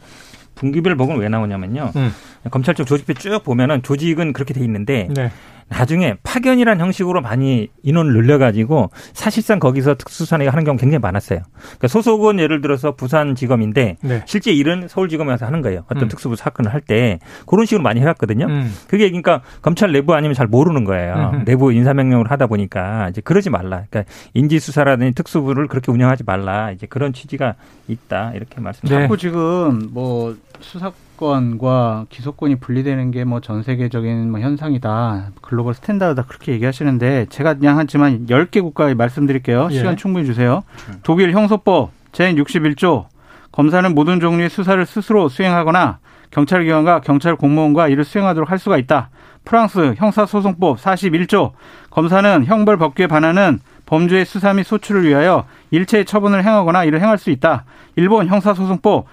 분기별 0.56 0.96
보고는 0.96 1.22
왜 1.22 1.30
나오냐면요. 1.30 1.92
음. 1.96 2.12
검찰 2.52 2.76
쪽 2.76 2.86
조직표 2.86 3.14
쭉 3.14 3.44
보면은 3.44 3.82
조직은 3.84 4.34
그렇게 4.34 4.54
돼 4.54 4.62
있는데 4.62 5.08
네. 5.16 5.32
나중에 5.70 6.16
파견이란 6.24 6.80
형식으로 6.80 7.22
많이 7.22 7.70
인원을 7.84 8.14
늘려가지고 8.14 8.92
사실상 9.14 9.60
거기서 9.60 9.96
특수수사가 9.96 10.46
하는 10.46 10.64
경우 10.66 10.78
굉장히 10.78 11.00
많았어요. 11.00 11.40
그러니까 11.62 11.88
소속은 11.88 12.40
예를 12.40 12.62
들어서 12.62 12.96
부산지검인데 12.96 13.98
네. 14.02 14.24
실제 14.28 14.52
일은 14.52 14.88
서울지검에 14.90 15.38
서 15.38 15.46
하는 15.46 15.62
거예요. 15.62 15.84
어떤 15.88 16.04
음. 16.04 16.08
특수부 16.10 16.36
사건을 16.36 16.74
할 16.74 16.82
때 16.86 17.20
그런 17.48 17.66
식으로 17.66 17.82
많이 17.82 18.02
해왔거든요. 18.02 18.46
음. 18.46 18.74
그게 18.90 19.08
그러니까 19.08 19.42
검찰 19.62 19.94
내부 19.94 20.14
아니면 20.14 20.36
잘 20.36 20.48
모르는 20.48 20.84
거예요. 20.84 21.32
음흠. 21.34 21.46
내부 21.46 21.72
인사명령을 21.72 22.30
하다 22.30 22.48
보니까 22.48 23.08
이제 23.10 23.22
그러지 23.22 23.50
말라. 23.50 23.86
그러니까 23.90 24.04
인지수사라든지 24.34 25.16
특수부를 25.16 25.68
그렇게 25.70 25.94
운영하지 25.94 26.24
말라. 26.26 26.72
이제 26.72 26.88
그런 26.88 27.14
취지가 27.14 27.56
있다 27.88 28.34
이렇게 28.36 28.60
말씀드립니다. 28.60 28.98
네. 29.00 29.04
자꾸 29.06 29.18
지금 29.18 29.90
뭐 29.94 30.36
수사 30.60 30.92
수사권과 31.28 32.08
기소권이 32.10 32.58
분리되는 32.58 33.12
게 33.12 33.24
뭐 33.24 33.40
전 33.40 33.64
세계적인 33.64 34.30
뭐 34.30 34.40
현상이다. 34.42 35.32
글로벌 35.42 35.74
스탠다드다. 35.74 36.28
그렇게 36.28 36.52
얘기하시는데 36.54 37.28
제가 37.30 37.56
그냥 37.56 37.78
하지만 37.78 38.26
10개 38.28 38.62
국가에 38.62 38.94
말씀드릴게요. 38.94 39.70
예. 39.72 39.76
시간 39.78 39.96
충분히 39.96 40.26
주세요. 40.26 40.64
독일 41.04 41.32
형소법 41.32 41.92
제61조 42.12 43.06
검사는 43.52 43.94
모든 43.96 44.20
종류의 44.20 44.50
수사를 44.50 44.86
스스로 44.86 45.30
수행하거나 45.30 46.00
경찰기관과 46.32 47.02
경찰 47.02 47.36
공무원과 47.36 47.88
이를 47.88 48.04
수행하도록 48.04 48.50
할 48.52 48.60
수가 48.60 48.78
있다. 48.78 49.10
프랑스 49.46 49.94
형사소송법 49.98 50.78
41조 50.78 51.52
검사는 51.90 52.46
형벌 52.46 52.78
법규에 52.78 53.08
반하는 53.08 53.60
범죄의 53.86 54.26
수사 54.26 54.54
및 54.54 54.64
소출을 54.64 55.04
위하여 55.08 55.46
일체의 55.72 56.06
처분을 56.06 56.44
행하거나 56.44 56.84
이를 56.86 57.02
행할 57.02 57.18
수 57.18 57.30
있다. 57.30 57.66
일본 57.96 58.28
형사소송법 58.28 59.06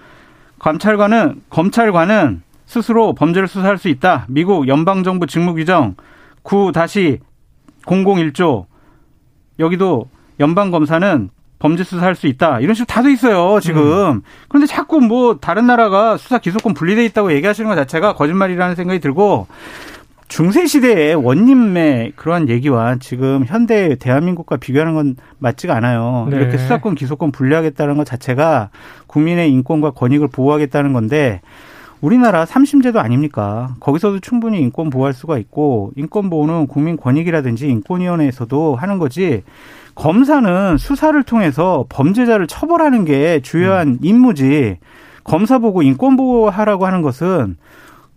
검찰관은 0.61 1.41
검찰관은 1.49 2.43
스스로 2.67 3.15
범죄를 3.15 3.47
수사할 3.47 3.79
수 3.79 3.87
있다. 3.89 4.27
미국 4.29 4.67
연방정부 4.67 5.25
직무규정 5.25 5.95
9-001조 6.43 8.67
여기도 9.57 10.07
연방검사는 10.39 11.31
범죄 11.57 11.83
수사할 11.83 12.13
수 12.13 12.27
있다. 12.27 12.59
이런 12.59 12.75
식으로 12.75 12.85
다 12.85 13.01
돼 13.01 13.11
있어요, 13.11 13.59
지금. 13.59 13.81
음. 13.81 14.21
그런데 14.49 14.67
자꾸 14.67 15.01
뭐 15.01 15.39
다른 15.39 15.65
나라가 15.65 16.15
수사 16.17 16.37
기소권 16.37 16.75
분리돼 16.75 17.05
있다고 17.05 17.33
얘기하시는 17.33 17.67
것 17.67 17.75
자체가 17.75 18.13
거짓말이라는 18.13 18.75
생각이 18.75 18.99
들고 18.99 19.47
중세 20.31 20.65
시대의 20.65 21.15
원님의 21.15 22.13
그러한 22.15 22.47
얘기와 22.47 22.95
지금 23.01 23.43
현대 23.45 23.95
대한민국과 23.95 24.55
비교하는 24.55 24.93
건 24.93 25.17
맞지가 25.39 25.75
않아요. 25.75 26.25
네. 26.29 26.37
이렇게 26.37 26.57
수사권 26.57 26.95
기소권 26.95 27.33
분리하겠다는 27.33 27.97
것 27.97 28.05
자체가 28.05 28.69
국민의 29.07 29.51
인권과 29.51 29.91
권익을 29.91 30.29
보호하겠다는 30.29 30.93
건데 30.93 31.41
우리나라 31.99 32.45
삼심제도 32.45 33.01
아닙니까? 33.01 33.75
거기서도 33.81 34.21
충분히 34.21 34.61
인권 34.61 34.89
보호할 34.89 35.11
수가 35.11 35.37
있고 35.37 35.91
인권 35.97 36.29
보호는 36.29 36.67
국민 36.67 36.95
권익이라든지 36.95 37.67
인권위원회에서도 37.67 38.77
하는 38.77 38.99
거지. 38.99 39.43
검사는 39.95 40.77
수사를 40.77 41.21
통해서 41.23 41.83
범죄자를 41.89 42.47
처벌하는 42.47 43.03
게 43.03 43.41
주요한 43.41 43.87
음. 43.89 43.97
임무지. 44.01 44.77
검사 45.25 45.59
보고 45.59 45.81
인권 45.81 46.15
보호하라고 46.15 46.85
하는 46.85 47.01
것은 47.01 47.57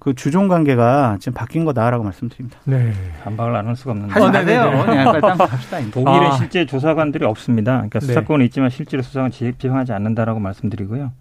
그 0.04 0.14
주종 0.14 0.48
관계가 0.48 1.16
지금 1.18 1.32
바뀐 1.32 1.64
거다라고 1.64 2.04
말씀드립니다. 2.04 2.58
네. 2.64 2.92
반박을 3.24 3.56
안 3.56 3.66
할 3.66 3.74
수가 3.74 3.92
없는데. 3.92 4.12
하지 4.12 4.26
마세요. 4.30 4.82
그냥 4.84 5.04
빨리 5.12 5.20
딴 5.22 5.38
갑시다. 5.38 5.78
독일은 5.90 6.26
아. 6.26 6.32
실제 6.32 6.66
조사관들이 6.66 7.24
없습니다. 7.24 7.72
그러니까 7.72 8.00
네. 8.00 8.06
수사권은 8.06 8.44
있지만 8.46 8.68
실제로 8.68 9.02
수사관 9.02 9.30
지휘하지 9.30 9.92
않는다라고 9.94 10.40
말씀드리고요. 10.40 11.12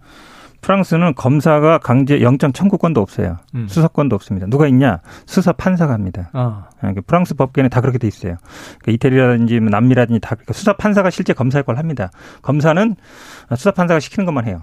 프랑스는 0.59 1.15
검사가 1.15 1.77
강제 1.77 2.21
영장 2.21 2.51
청구권도 2.53 2.99
없어요. 3.01 3.37
음. 3.55 3.67
수사권도 3.69 4.15
없습니다. 4.15 4.47
누가 4.47 4.67
있냐? 4.67 4.99
수사 5.25 5.53
판사가 5.53 5.93
합니다. 5.93 6.29
아. 6.33 6.65
그러니까 6.79 7.01
프랑스 7.07 7.35
법계는 7.35 7.69
다 7.69 7.79
그렇게 7.79 7.97
돼 7.97 8.07
있어요. 8.07 8.35
그러니까 8.81 8.91
이태리라든지 8.93 9.59
뭐 9.61 9.69
남미라든지 9.69 10.19
다 10.19 10.35
그러니까 10.35 10.53
수사 10.53 10.73
판사가 10.73 11.09
실제 11.09 11.31
검사 11.33 11.59
역할을 11.59 11.79
합니다. 11.79 12.11
검사는 12.41 12.95
수사 13.55 13.71
판사가 13.71 13.99
시키는 14.01 14.25
것만 14.25 14.45
해요. 14.45 14.61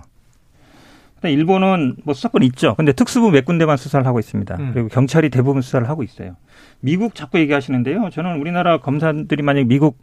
일본은 1.29 1.97
뭐 2.05 2.15
수사권 2.15 2.43
있죠. 2.45 2.75
근데 2.77 2.93
특수부 2.93 3.31
몇 3.31 3.45
군데만 3.45 3.77
수사를 3.77 4.07
하고 4.07 4.19
있습니다. 4.19 4.57
음. 4.59 4.71
그리고 4.73 4.89
경찰이 4.89 5.29
대부분 5.31 5.61
수사를 5.63 5.89
하고 5.89 6.03
있어요. 6.03 6.37
미국 6.81 7.15
자꾸 7.15 7.39
얘기하시는데요. 7.39 8.11
저는 8.11 8.41
우리나라 8.41 8.79
검사들이 8.79 9.43
만약 9.43 9.67
미국 9.67 9.99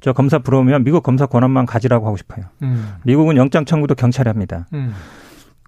저 0.00 0.12
검사 0.12 0.38
부러우면 0.38 0.84
미국 0.84 1.02
검사 1.02 1.26
권한만 1.26 1.66
가지라고 1.66 2.06
하고 2.06 2.16
싶어요. 2.16 2.46
음. 2.62 2.94
미국은 3.04 3.36
영장 3.36 3.64
청구도 3.64 3.94
경찰이 3.94 4.28
합니다. 4.28 4.66
음. 4.72 4.92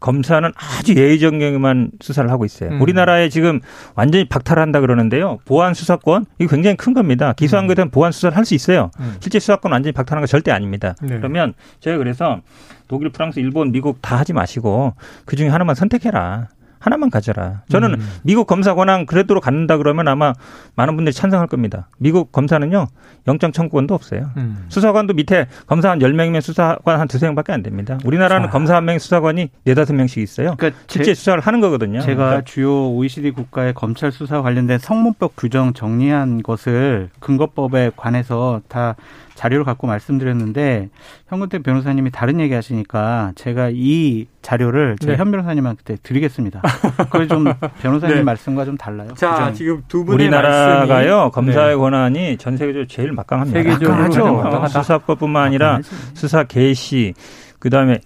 검사는 0.00 0.50
아주 0.54 0.94
예의적 0.96 1.38
경에만 1.38 1.92
수사를 2.00 2.30
하고 2.30 2.44
있어요. 2.44 2.70
음. 2.70 2.82
우리나라에 2.82 3.30
지금 3.30 3.60
완전히 3.94 4.26
박탈한다 4.28 4.80
그러는데요. 4.80 5.38
보안 5.46 5.72
수사권 5.72 6.26
이거 6.38 6.50
굉장히 6.54 6.76
큰 6.76 6.92
겁니다. 6.92 7.32
기소한 7.32 7.66
것에 7.66 7.76
대한 7.76 7.90
보안 7.90 8.12
수사를 8.12 8.36
할 8.36 8.44
수 8.44 8.54
있어요. 8.54 8.90
음. 9.00 9.14
실제 9.20 9.38
수사권 9.38 9.72
완전히 9.72 9.92
박탈한 9.92 10.20
거 10.20 10.26
절대 10.26 10.50
아닙니다. 10.50 10.94
네. 11.00 11.16
그러면 11.16 11.54
제가 11.80 11.96
그래서 11.96 12.42
독일, 12.88 13.10
프랑스, 13.10 13.40
일본, 13.40 13.72
미국 13.72 14.00
다 14.02 14.16
하지 14.16 14.32
마시고 14.32 14.94
그 15.24 15.36
중에 15.36 15.48
하나만 15.48 15.74
선택해라. 15.74 16.48
하나만 16.84 17.08
가져라. 17.08 17.62
저는 17.70 17.94
음. 17.94 18.08
미국 18.24 18.46
검사 18.46 18.74
권한 18.74 19.06
그래도로 19.06 19.40
갖는다 19.40 19.78
그러면 19.78 20.06
아마 20.06 20.34
많은 20.74 20.96
분들이 20.96 21.14
찬성할 21.14 21.46
겁니다. 21.46 21.88
미국 21.96 22.30
검사는요, 22.30 22.88
영장 23.26 23.52
청구권도 23.52 23.94
없어요. 23.94 24.30
음. 24.36 24.66
수사관도 24.68 25.14
밑에 25.14 25.46
검사 25.66 25.90
한 25.90 25.98
10명이면 25.98 26.42
수사관 26.42 27.00
한 27.00 27.08
두세 27.08 27.24
명밖에 27.24 27.54
안 27.54 27.62
됩니다. 27.62 27.98
우리나라는 28.04 28.48
자. 28.48 28.52
검사 28.52 28.76
한 28.76 28.84
명, 28.84 28.98
수사관이 28.98 29.48
네다섯 29.64 29.96
명씩 29.96 30.22
있어요. 30.22 30.56
그러니까 30.58 30.78
실제 30.86 31.06
제, 31.06 31.14
수사를 31.14 31.40
하는 31.40 31.60
거거든요. 31.62 32.00
제가 32.02 32.16
그러니까. 32.16 32.44
주요 32.44 32.90
OECD 32.90 33.30
국가의 33.30 33.72
검찰 33.72 34.12
수사 34.12 34.42
관련된 34.42 34.78
성문법 34.78 35.36
규정 35.38 35.72
정리한 35.72 36.42
것을 36.42 37.08
근거법에 37.20 37.92
관해서 37.96 38.60
다 38.68 38.94
자료를 39.34 39.64
갖고 39.64 39.86
말씀드렸는데 39.86 40.88
현근택 41.28 41.62
변호사님이 41.62 42.10
다른 42.10 42.40
얘기 42.40 42.54
하시니까 42.54 43.32
제가 43.34 43.70
이 43.72 44.26
자료를 44.42 44.96
제 45.00 45.08
네. 45.08 45.16
현 45.16 45.30
변호사님한테 45.30 45.96
드리겠습니다. 46.02 46.62
그게 47.10 47.26
좀 47.26 47.44
변호사님 47.82 48.16
네. 48.16 48.22
말씀과 48.22 48.64
좀 48.64 48.76
달라요. 48.76 49.08
자? 49.14 49.52
지금 49.52 49.82
두 49.88 50.04
분의 50.04 50.26
우리나라가요 50.26 51.16
말씀이... 51.16 51.30
검사의 51.32 51.68
네. 51.70 51.76
권한이 51.76 52.36
전 52.38 52.56
세계적으로 52.56 52.86
제일 52.86 53.12
막강합니다. 53.12 53.62
세계적으로 53.62 54.68
수사법뿐만 54.68 55.44
아니라 55.44 55.80
수사 56.14 56.44
개시 56.44 57.14
그다음에 57.58 58.00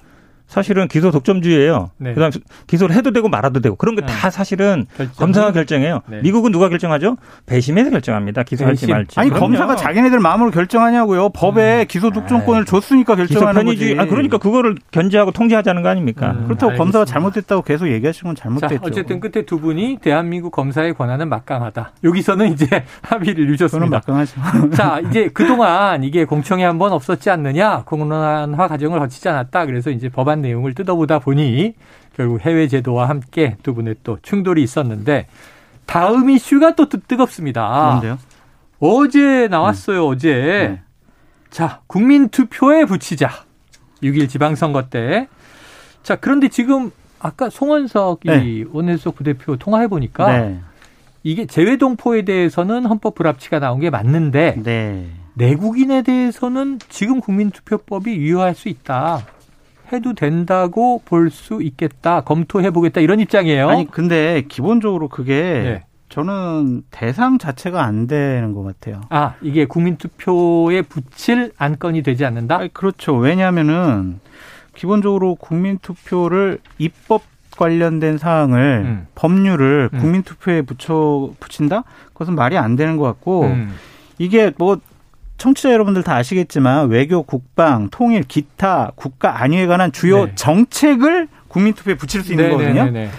사실은 0.48 0.88
기소 0.88 1.10
독점주의예요. 1.10 1.90
네. 1.98 2.14
그다음 2.14 2.30
기소를 2.66 2.96
해도 2.96 3.12
되고 3.12 3.28
말아도 3.28 3.60
되고 3.60 3.76
그런 3.76 3.94
게다 3.94 4.06
네. 4.08 4.30
사실은 4.30 4.86
결정. 4.96 5.14
검사가 5.16 5.52
결정해요. 5.52 6.00
네. 6.08 6.20
미국은 6.22 6.50
누가 6.52 6.68
결정하죠? 6.70 7.16
배심에서 7.46 7.90
결정합니다. 7.90 8.42
기소할지 8.44 8.80
배심. 8.86 8.94
말지. 8.94 9.20
아니 9.20 9.28
그럼요. 9.28 9.46
검사가 9.48 9.76
자기네들 9.76 10.18
마음으로 10.20 10.50
결정하냐고요. 10.50 11.28
법에 11.30 11.82
음. 11.82 11.86
기소 11.86 12.10
독점권을 12.10 12.64
줬으니까 12.64 13.14
결정하는 13.14 13.66
거지. 13.66 13.94
아 13.98 14.06
그러니까 14.06 14.38
그거를 14.38 14.76
견제하고 14.90 15.32
통제하자는 15.32 15.82
거 15.82 15.90
아닙니까? 15.90 16.30
음, 16.30 16.44
그렇다고 16.46 16.70
알겠습니다. 16.70 16.76
검사가 16.78 17.04
잘못됐다고 17.04 17.62
계속 17.62 17.88
얘기하시는 17.88 18.30
건 18.30 18.34
잘못됐죠. 18.34 18.74
자, 18.76 18.80
어쨌든 18.82 19.20
끝에 19.20 19.44
두 19.44 19.60
분이 19.60 19.98
대한민국 20.00 20.50
검사의 20.50 20.94
권한은 20.94 21.28
막강하다. 21.28 21.92
여기서는 22.04 22.52
이제 22.54 22.66
합의를 23.02 23.48
유셨습니다. 23.50 23.98
막강하죠. 23.98 24.40
자 24.72 24.98
이제 25.00 25.28
그동안 25.34 26.02
이게 26.04 26.24
공청회 26.24 26.64
한 26.64 26.78
번 26.78 26.92
없었지 26.92 27.28
않느냐 27.28 27.82
공론화 27.84 28.46
과정을 28.56 29.00
거치지 29.00 29.28
않았다. 29.28 29.66
그래서 29.66 29.90
이제 29.90 30.08
법안 30.08 30.37
내용을 30.40 30.74
뜯어보다 30.74 31.18
보니 31.18 31.74
결국 32.16 32.40
해외 32.40 32.68
제도와 32.68 33.08
함께 33.08 33.56
두 33.62 33.74
분의 33.74 33.96
또 34.02 34.18
충돌이 34.22 34.62
있었는데 34.62 35.26
다음 35.86 36.30
이슈가 36.30 36.74
또 36.74 36.88
뜨겁습니다. 36.88 37.90
뭔데요? 37.90 38.18
어제 38.80 39.48
나왔어요, 39.48 40.06
음. 40.06 40.12
어제. 40.12 40.34
네. 40.34 40.80
자, 41.50 41.80
국민 41.86 42.28
투표에 42.28 42.84
붙이자. 42.84 43.30
6일 44.02 44.28
지방선거 44.28 44.88
때. 44.90 45.28
자, 46.02 46.16
그런데 46.16 46.48
지금 46.48 46.90
아까 47.20 47.50
송원석이 47.50 48.28
네. 48.28 48.64
원내수석 48.70 49.16
부대표 49.16 49.56
통화해 49.56 49.88
보니까 49.88 50.38
네. 50.38 50.60
이게 51.22 51.46
재외 51.46 51.76
동포에 51.76 52.22
대해서는 52.22 52.86
헌법 52.86 53.14
불합치가 53.14 53.58
나온 53.58 53.80
게 53.80 53.90
맞는데 53.90 54.60
네. 54.62 55.08
내국인에 55.34 56.02
대해서는 56.02 56.78
지금 56.88 57.20
국민투표법이 57.20 58.14
유효할 58.16 58.54
수 58.54 58.68
있다. 58.68 59.24
해도 59.92 60.14
된다고 60.14 61.02
볼 61.04 61.30
수 61.30 61.62
있겠다. 61.62 62.20
검토해 62.22 62.70
보겠다. 62.70 63.00
이런 63.00 63.20
입장이에요. 63.20 63.68
아니 63.68 63.90
근데 63.90 64.42
기본적으로 64.48 65.08
그게 65.08 65.34
네. 65.42 65.84
저는 66.08 66.82
대상 66.90 67.38
자체가 67.38 67.82
안 67.84 68.06
되는 68.06 68.54
것 68.54 68.62
같아요. 68.62 69.02
아 69.10 69.34
이게 69.42 69.66
국민투표에 69.66 70.82
붙일 70.82 71.52
안건이 71.58 72.02
되지 72.02 72.24
않는다? 72.24 72.58
아니, 72.58 72.72
그렇죠. 72.72 73.14
왜냐하면은 73.14 74.20
기본적으로 74.74 75.34
국민투표를 75.34 76.58
입법 76.78 77.22
관련된 77.56 78.18
사항을 78.18 78.82
음. 78.86 79.06
법률을 79.16 79.90
음. 79.92 79.98
국민투표에 79.98 80.62
붙여 80.62 81.30
붙인다? 81.40 81.82
그것은 82.12 82.34
말이 82.36 82.56
안 82.56 82.76
되는 82.76 82.96
것 82.96 83.04
같고 83.04 83.44
음. 83.44 83.74
이게 84.18 84.52
뭐 84.56 84.78
청취자 85.38 85.72
여러분들 85.72 86.02
다 86.02 86.16
아시겠지만 86.16 86.88
외교, 86.88 87.22
국방, 87.22 87.88
통일, 87.90 88.24
기타 88.24 88.90
국가 88.96 89.40
안위에 89.42 89.66
관한 89.66 89.92
주요 89.92 90.26
네. 90.26 90.32
정책을 90.34 91.28
국민투표에 91.48 91.96
붙일 91.96 92.22
수 92.22 92.32
있는 92.32 92.44
네, 92.44 92.50
네 92.50 92.56
거거든요. 92.56 92.84
네, 92.84 92.90
네, 92.90 93.10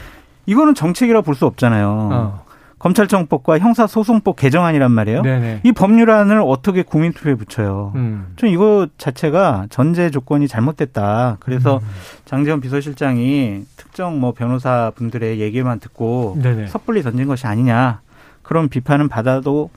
이거는 0.45 0.75
정책이라 0.75 1.21
볼 1.21 1.35
수 1.35 1.45
없잖아요. 1.45 2.09
어. 2.11 2.49
검찰청법과 2.79 3.59
형사소송법 3.59 4.37
개정안이란 4.37 4.91
말이에요. 4.91 5.21
네네. 5.21 5.61
이 5.63 5.71
법률안을 5.73 6.41
어떻게 6.45 6.81
국민투표에 6.81 7.35
붙여요? 7.35 7.91
음. 7.95 8.31
좀 8.37 8.47
이거 8.47 8.87
자체가 8.97 9.67
전제 9.69 10.09
조건이 10.09 10.47
잘못됐다. 10.47 11.37
그래서 11.41 11.77
음. 11.83 11.87
장재원 12.23 12.61
비서실장이 12.61 13.65
특정 13.75 14.21
뭐 14.21 14.33
변호사 14.33 14.91
분들의 14.95 15.41
얘기만 15.41 15.79
듣고 15.81 16.37
네네. 16.41 16.67
섣불리 16.67 17.03
던진 17.03 17.27
것이 17.27 17.47
아니냐. 17.47 17.99
그런 18.43 18.69
비판은 18.69 19.09
받아도 19.09 19.69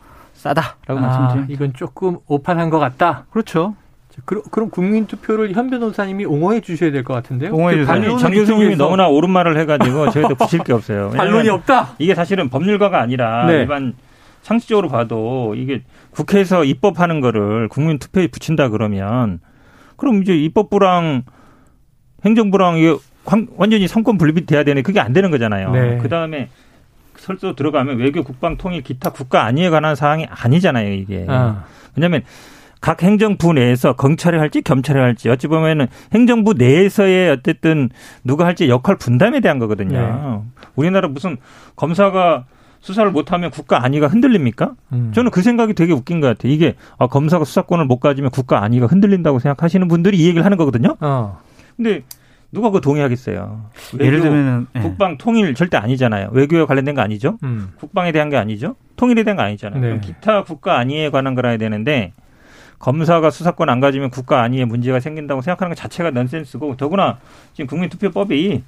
싸다라고 0.43 0.99
아, 0.99 1.01
말씀드립니다. 1.01 1.55
이건 1.55 1.73
조금 1.75 2.19
오판한 2.27 2.69
것 2.71 2.79
같다. 2.79 3.27
그렇죠. 3.31 3.77
그럼, 4.27 4.43
그럼 4.51 4.69
국민 4.71 5.07
투표를 5.07 5.53
현 5.55 5.71
변호사님이 5.71 6.27
옹호해 6.27 6.61
주셔야 6.61 6.91
될 6.91 7.03
것 7.05 7.15
같은데요. 7.15 7.55
옹호해 7.55 7.77
그 7.77 7.87
주세요. 7.87 8.17
장 8.19 8.33
교수님이 8.33 8.77
너무나 8.77 9.09
옳은 9.09 9.31
말을 9.31 9.59
해가지고 9.61 10.11
저희도 10.13 10.35
붙일 10.35 10.65
게 10.65 10.73
없어요. 10.75 11.11
반론이 11.11 11.49
없다. 11.49 11.95
이게 11.99 12.15
사실은 12.15 12.49
법률가가 12.51 13.01
아니라 13.01 13.47
네. 13.47 13.61
일반 13.61 13.95
상식적으로 14.43 14.89
봐도 14.89 15.55
이게 15.57 15.83
국회에서 16.11 16.65
입법하는 16.65 17.21
거를 17.21 17.69
국민 17.69 17.99
투표에 17.99 18.27
붙인다 18.27 18.69
그러면 18.69 19.39
그럼 19.97 20.21
이제 20.23 20.35
입법부랑 20.37 21.23
행정부랑 22.25 22.79
이게 22.79 22.97
완전히 23.57 23.87
성권 23.89 24.19
분립이 24.19 24.47
돼야 24.47 24.65
되는 24.65 24.83
그게 24.83 25.01
안 25.01 25.13
되는 25.13 25.31
거잖아요. 25.31 25.71
네. 25.71 25.99
그 26.03 26.09
다음에 26.09 26.49
설도 27.23 27.55
들어가면 27.55 27.99
외교, 27.99 28.25
국방, 28.25 28.57
통일, 28.57 28.83
기타 28.83 29.11
국가 29.11 29.45
안위에 29.45 29.71
관한 29.71 29.95
사항이 29.95 30.27
아니잖아요, 30.29 30.93
이게. 30.93 31.25
아. 31.29 31.65
왜냐하면 31.95 32.23
각 32.81 33.01
행정부 33.05 33.53
내에서 33.53 33.95
경찰이 33.95 34.39
할지 34.39 34.61
검찰이 34.61 34.99
할지 34.99 35.29
어찌 35.29 35.47
보면은 35.47 35.87
행정부 36.13 36.55
내에서의 36.55 37.31
어쨌든 37.31 37.91
누가 38.25 38.45
할지 38.45 38.69
역할 38.69 38.97
분담에 38.97 39.39
대한 39.39 39.61
거거든요. 39.61 39.99
네. 39.99 40.63
우리나라 40.75 41.07
무슨 41.07 41.37
검사가 41.77 42.47
수사를 42.81 43.09
못하면 43.13 43.53
국가 43.53 43.85
안위가 43.85 44.09
흔들립니까? 44.09 44.73
음. 44.93 45.13
저는 45.15 45.31
그 45.31 45.43
생각이 45.43 45.75
되게 45.75 45.93
웃긴 45.93 46.21
것 46.21 46.27
같아요. 46.27 46.51
이게 46.51 46.75
아, 46.99 47.07
검사가 47.07 47.45
수사권을 47.45 47.85
못 47.85 48.01
가지면 48.01 48.33
국가 48.33 48.65
안위가 48.65 48.87
흔들린다고 48.87 49.39
생각하시는 49.39 49.87
분들이 49.87 50.19
이 50.19 50.27
얘기를 50.27 50.45
하는 50.45 50.57
거거든요. 50.57 50.97
어. 50.99 51.39
근데 51.77 52.03
누가 52.53 52.69
그거 52.69 52.81
동의하겠어요? 52.81 53.71
외교, 53.95 54.05
예를 54.05 54.21
들면 54.21 54.67
네. 54.75 54.83
국방 54.83 55.17
통일 55.17 55.55
절대 55.55 55.79
아니잖아요. 55.79 56.29
외교에 56.33 56.67
관련된 56.67 56.95
거 56.95 57.01
아니죠? 57.01 57.39
음. 57.43 57.73
국방에 57.79 58.13
대한 58.13 58.29
게 58.29 58.37
아니죠? 58.37 58.77
통일에 58.97 59.25
대한 59.25 59.37
거 59.37 59.43
아니잖아요. 59.43 59.81
네. 59.81 60.01
기타 60.01 60.45
국가 60.45 60.79
안위에 60.79 61.09
관한 61.09 61.35
거라야 61.35 61.57
되는데 61.57 62.13
검사가 62.79 63.31
수사권 63.31 63.71
안 63.71 63.81
가지면 63.81 64.11
국가 64.11 64.43
안위에 64.43 64.67
문제가 64.67 65.01
생긴다고 65.01 65.41
생각하는 65.41 65.71
것 65.71 65.77
자체가 65.77 66.11
넌센스고 66.11 66.77
더구나 66.77 67.19
지금 67.55 67.69
국민투표법이 67.69 68.63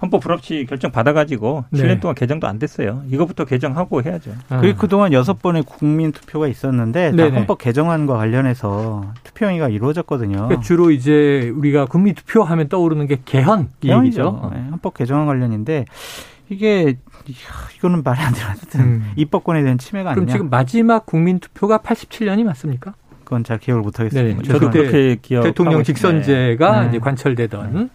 헌법 0.00 0.20
불합치 0.20 0.66
결정 0.68 0.92
받아가지고 0.92 1.64
네. 1.70 1.82
7년 1.82 2.00
동안 2.00 2.14
개정도 2.14 2.46
안 2.46 2.58
됐어요. 2.58 3.02
이것부터 3.08 3.44
개정하고 3.44 4.02
해야죠. 4.02 4.32
아. 4.48 4.60
그게 4.60 4.74
그동안 4.74 5.12
여섯 5.12 5.42
번의 5.42 5.64
국민 5.64 6.12
투표가 6.12 6.46
있었는데 6.48 7.16
다 7.16 7.24
헌법 7.30 7.58
개정안과 7.58 8.16
관련해서 8.16 9.12
투표행위가 9.24 9.68
이루어졌거든요. 9.68 10.36
그러니까 10.36 10.60
주로 10.60 10.90
이제 10.90 11.52
우리가 11.54 11.86
국민 11.86 12.14
투표하면 12.14 12.68
떠오르는 12.68 13.06
게 13.06 13.18
개헌 13.24 13.70
개헌이죠. 13.80 14.50
네, 14.54 14.68
헌법 14.70 14.94
개정안 14.94 15.26
관련인데 15.26 15.84
이게 16.48 16.96
이거는 17.76 18.02
말이 18.02 18.20
안 18.20 18.32
되는 18.70 18.86
음. 18.86 19.12
입법권에 19.16 19.62
대한 19.62 19.78
침해가 19.78 20.10
아니냐. 20.10 20.24
그럼 20.24 20.32
지금 20.32 20.50
마지막 20.50 21.06
국민 21.06 21.40
투표가 21.40 21.78
87년이 21.78 22.44
맞습니까? 22.44 22.94
그건 23.24 23.44
잘 23.44 23.58
기억을 23.58 23.82
못 23.82 24.00
하겠습니다. 24.00 24.42
네, 24.42 24.48
저도 24.48 24.70
그렇게 24.70 25.16
기억. 25.20 25.42
대통령 25.42 25.82
직선제가 25.82 26.82
네. 26.82 26.88
이제 26.88 26.98
관철되던 26.98 27.72
네. 27.74 27.88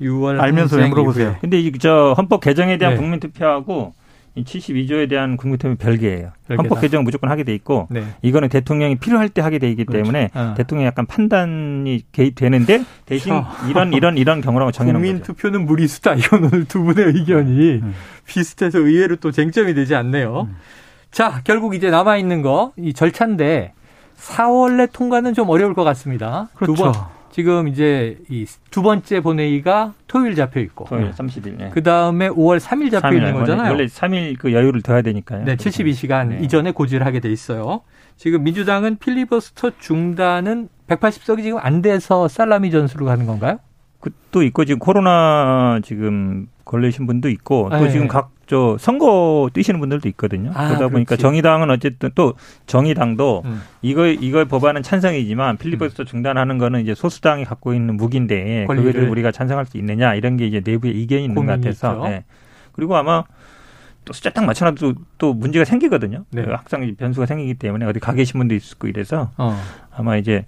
6월 0.00 0.40
알면서 0.40 0.76
왜 0.76 0.88
물어보세요. 0.88 1.36
근데 1.40 1.60
이 1.60 1.72
저 1.78 2.14
헌법 2.16 2.40
개정에 2.40 2.78
대한 2.78 2.94
네. 2.94 3.00
국민 3.00 3.20
투표하고 3.20 3.94
이 4.36 4.42
72조에 4.42 5.08
대한 5.08 5.36
국민투표 5.36 5.76
별개예요. 5.76 6.32
별개다. 6.48 6.56
헌법 6.62 6.80
개정 6.80 7.04
무조건 7.04 7.30
하게 7.30 7.44
돼 7.44 7.54
있고 7.54 7.86
네. 7.90 8.04
이거는 8.22 8.48
대통령이 8.48 8.96
필요할 8.96 9.28
때 9.28 9.40
하게 9.40 9.60
돼 9.60 9.70
있기 9.70 9.84
그렇죠. 9.84 10.02
때문에 10.02 10.30
아. 10.34 10.54
대통령이 10.56 10.86
약간 10.86 11.06
판단이 11.06 12.02
개입되는데 12.10 12.82
대신 13.06 13.32
이런 13.68 13.92
이런 13.92 14.16
이런 14.18 14.40
경우라고 14.40 14.72
정해놓은 14.72 15.00
국민 15.00 15.18
거죠. 15.20 15.32
투표는 15.34 15.64
무리수다. 15.66 16.14
이건 16.14 16.44
오늘 16.46 16.64
두 16.64 16.82
분의 16.82 17.06
의견이 17.14 17.74
음. 17.82 17.94
비슷해서 18.26 18.80
의외로 18.80 19.14
또 19.16 19.30
쟁점이 19.30 19.72
되지 19.74 19.94
않네요. 19.94 20.48
음. 20.50 20.56
자, 21.12 21.40
결국 21.44 21.76
이제 21.76 21.90
남아 21.90 22.16
있는 22.16 22.42
거 22.42 22.72
이 22.76 22.92
절차인데 22.92 23.72
4월 24.18 24.78
내 24.78 24.86
통과는 24.92 25.34
좀 25.34 25.48
어려울 25.48 25.74
것 25.74 25.84
같습니다. 25.84 26.48
그렇죠. 26.54 26.74
두 26.74 26.82
번. 26.82 26.92
지금 27.34 27.66
이제 27.66 28.16
이 28.30 28.46
두 28.70 28.80
번째 28.82 29.18
본회의가 29.18 29.94
토요일 30.06 30.36
잡혀 30.36 30.60
있고. 30.60 30.84
토요일 30.84 31.10
30일. 31.10 31.56
네. 31.58 31.70
그 31.74 31.82
다음에 31.82 32.28
5월 32.28 32.60
3일 32.60 32.92
잡혀 32.92 33.08
3일, 33.08 33.16
있는 33.16 33.34
거잖아요. 33.34 33.72
원래 33.72 33.86
3일 33.86 34.38
그 34.38 34.52
여유를 34.52 34.82
둬야 34.82 35.02
되니까요. 35.02 35.44
네, 35.44 35.56
72시간 35.56 36.28
네. 36.28 36.38
이전에 36.42 36.70
고지를 36.70 37.04
하게 37.04 37.18
돼 37.18 37.32
있어요. 37.32 37.80
지금 38.16 38.44
민주당은 38.44 38.98
필리버스터 38.98 39.72
중단은 39.80 40.68
180석이 40.86 41.42
지금 41.42 41.58
안 41.60 41.82
돼서 41.82 42.28
살라미 42.28 42.70
전술로 42.70 43.06
가는 43.06 43.26
건가요? 43.26 43.58
그또 43.98 44.44
있고 44.44 44.64
지금 44.64 44.78
코로나 44.78 45.80
지금 45.82 46.46
걸리신 46.64 47.08
분도 47.08 47.28
있고 47.30 47.68
또 47.68 47.80
네. 47.80 47.90
지금 47.90 48.06
각 48.06 48.30
저 48.46 48.76
선거 48.78 49.48
뛰시는 49.52 49.80
분들도 49.80 50.08
있거든요. 50.10 50.50
아, 50.54 50.68
그러다 50.68 50.88
보니까 50.88 51.16
정의당은 51.16 51.70
어쨌든 51.70 52.10
또 52.14 52.34
정의당도 52.66 53.42
음. 53.44 53.62
이거 53.82 54.06
이걸 54.06 54.44
법안은 54.44 54.82
찬성이지만 54.82 55.56
필리버스터 55.56 56.02
음. 56.02 56.06
중단하는 56.06 56.58
거는 56.58 56.80
이제 56.82 56.94
소수당이 56.94 57.44
갖고 57.44 57.72
있는 57.74 57.96
무기인데 57.96 58.66
그거를 58.68 59.08
우리가 59.08 59.32
찬성할 59.32 59.66
수 59.66 59.78
있느냐 59.78 60.14
이런 60.14 60.36
게 60.36 60.46
이제 60.46 60.60
내부에 60.64 60.90
이견이 60.90 61.24
있는 61.24 61.34
것 61.34 61.46
같아서. 61.46 62.08
네. 62.08 62.24
그리고 62.72 62.96
아마 62.96 63.24
또 64.04 64.12
숫자 64.12 64.28
딱 64.30 64.44
맞춰놔도 64.44 64.94
또 65.16 65.32
문제가 65.32 65.64
생기거든요. 65.64 66.24
네. 66.30 66.44
그 66.44 66.50
학생 66.50 66.94
변수가 66.96 67.24
생기기 67.26 67.54
때문에 67.54 67.86
어디 67.86 68.00
가 68.00 68.12
계신 68.12 68.38
분도 68.38 68.54
있을 68.54 68.76
거 68.78 68.86
이래서 68.88 69.30
어. 69.38 69.58
아마 69.96 70.16
이제 70.18 70.44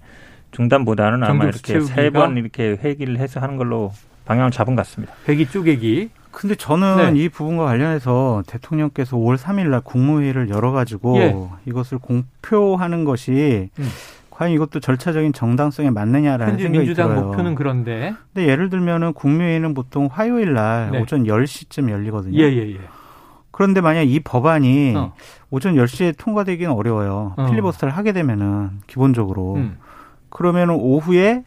중단보다는 0.51 1.23
아마 1.23 1.45
이렇게 1.45 1.79
세 1.81 2.09
번 2.11 2.37
이렇게 2.37 2.77
회기를 2.81 3.17
해서 3.17 3.39
하는 3.39 3.57
걸로 3.57 3.91
방향을 4.25 4.51
잡은 4.51 4.75
것 4.75 4.81
같습니다. 4.83 5.13
회기 5.27 5.47
쪼개기. 5.47 6.09
근데 6.37 6.53
저는 6.53 7.15
네. 7.15 7.23
이 7.23 7.29
부분과 7.29 7.65
관련해서 7.65 8.43
대통령께서 8.45 9.17
5월 9.17 9.37
3일 9.37 9.69
날 9.69 9.81
국무회의를 9.81 10.49
열어 10.49 10.71
가지고 10.71 11.17
예. 11.17 11.35
이것을 11.65 11.97
공표하는 11.97 13.05
것이 13.05 13.71
음. 13.79 13.85
과연 14.29 14.53
이것도 14.53 14.79
절차적인 14.79 15.33
정당성에 15.33 15.89
맞느냐라는 15.89 16.59
생각이 16.59 16.77
민주당 16.77 17.09
들어요. 17.09 17.25
목표는 17.25 17.55
그런데. 17.55 18.13
근데 18.31 18.47
예를 18.47 18.69
들면은 18.69 19.13
국무회의는 19.13 19.73
보통 19.73 20.09
화요일 20.11 20.53
날 20.53 20.91
네. 20.91 21.01
오전 21.01 21.23
10시쯤 21.23 21.89
열리거든요. 21.89 22.39
예, 22.39 22.43
예, 22.43 22.69
예. 22.69 22.81
그런데 23.49 23.81
만약 23.81 24.03
이 24.03 24.19
법안이 24.19 24.93
어. 24.95 25.13
오전 25.49 25.73
10시에 25.73 26.15
통과되기는 26.19 26.71
어려워요. 26.71 27.33
어. 27.35 27.45
필리버스터를 27.47 27.97
하게 27.97 28.11
되면은 28.13 28.81
기본적으로. 28.85 29.55
음. 29.55 29.79
그러면은 30.29 30.75
오후에 30.75 31.43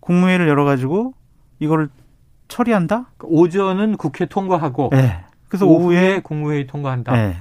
국무회의를 0.00 0.48
열어 0.48 0.64
가지고 0.64 1.12
이거를 1.58 1.90
처리한다? 2.48 3.10
오전은 3.22 3.96
국회 3.96 4.26
통과하고 4.26 4.90
네. 4.92 5.24
그래서 5.48 5.66
오후에, 5.66 5.96
오후에 5.96 6.20
국무회의 6.20 6.66
통과한다. 6.66 7.12
네. 7.12 7.36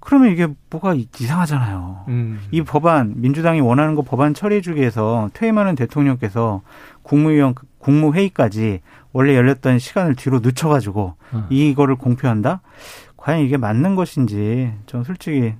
그러면 0.00 0.32
이게 0.32 0.48
뭐가 0.68 0.94
이상하잖아요. 0.94 2.04
음. 2.08 2.40
이 2.50 2.62
법안 2.62 3.14
민주당이 3.16 3.60
원하는 3.60 3.94
거 3.94 4.02
법안 4.02 4.34
처리해주기 4.34 4.80
위해서 4.80 5.30
퇴임하는 5.32 5.76
대통령께서 5.76 6.62
국무위원 7.02 7.54
국무회의까지 7.78 8.80
원래 9.12 9.36
열렸던 9.36 9.78
시간을 9.78 10.16
뒤로 10.16 10.40
늦춰가지고 10.40 11.14
음. 11.34 11.46
이거를 11.50 11.94
공표한다. 11.96 12.62
과연 13.16 13.40
이게 13.40 13.56
맞는 13.56 13.94
것인지 13.94 14.72
좀 14.86 15.04
솔직히 15.04 15.54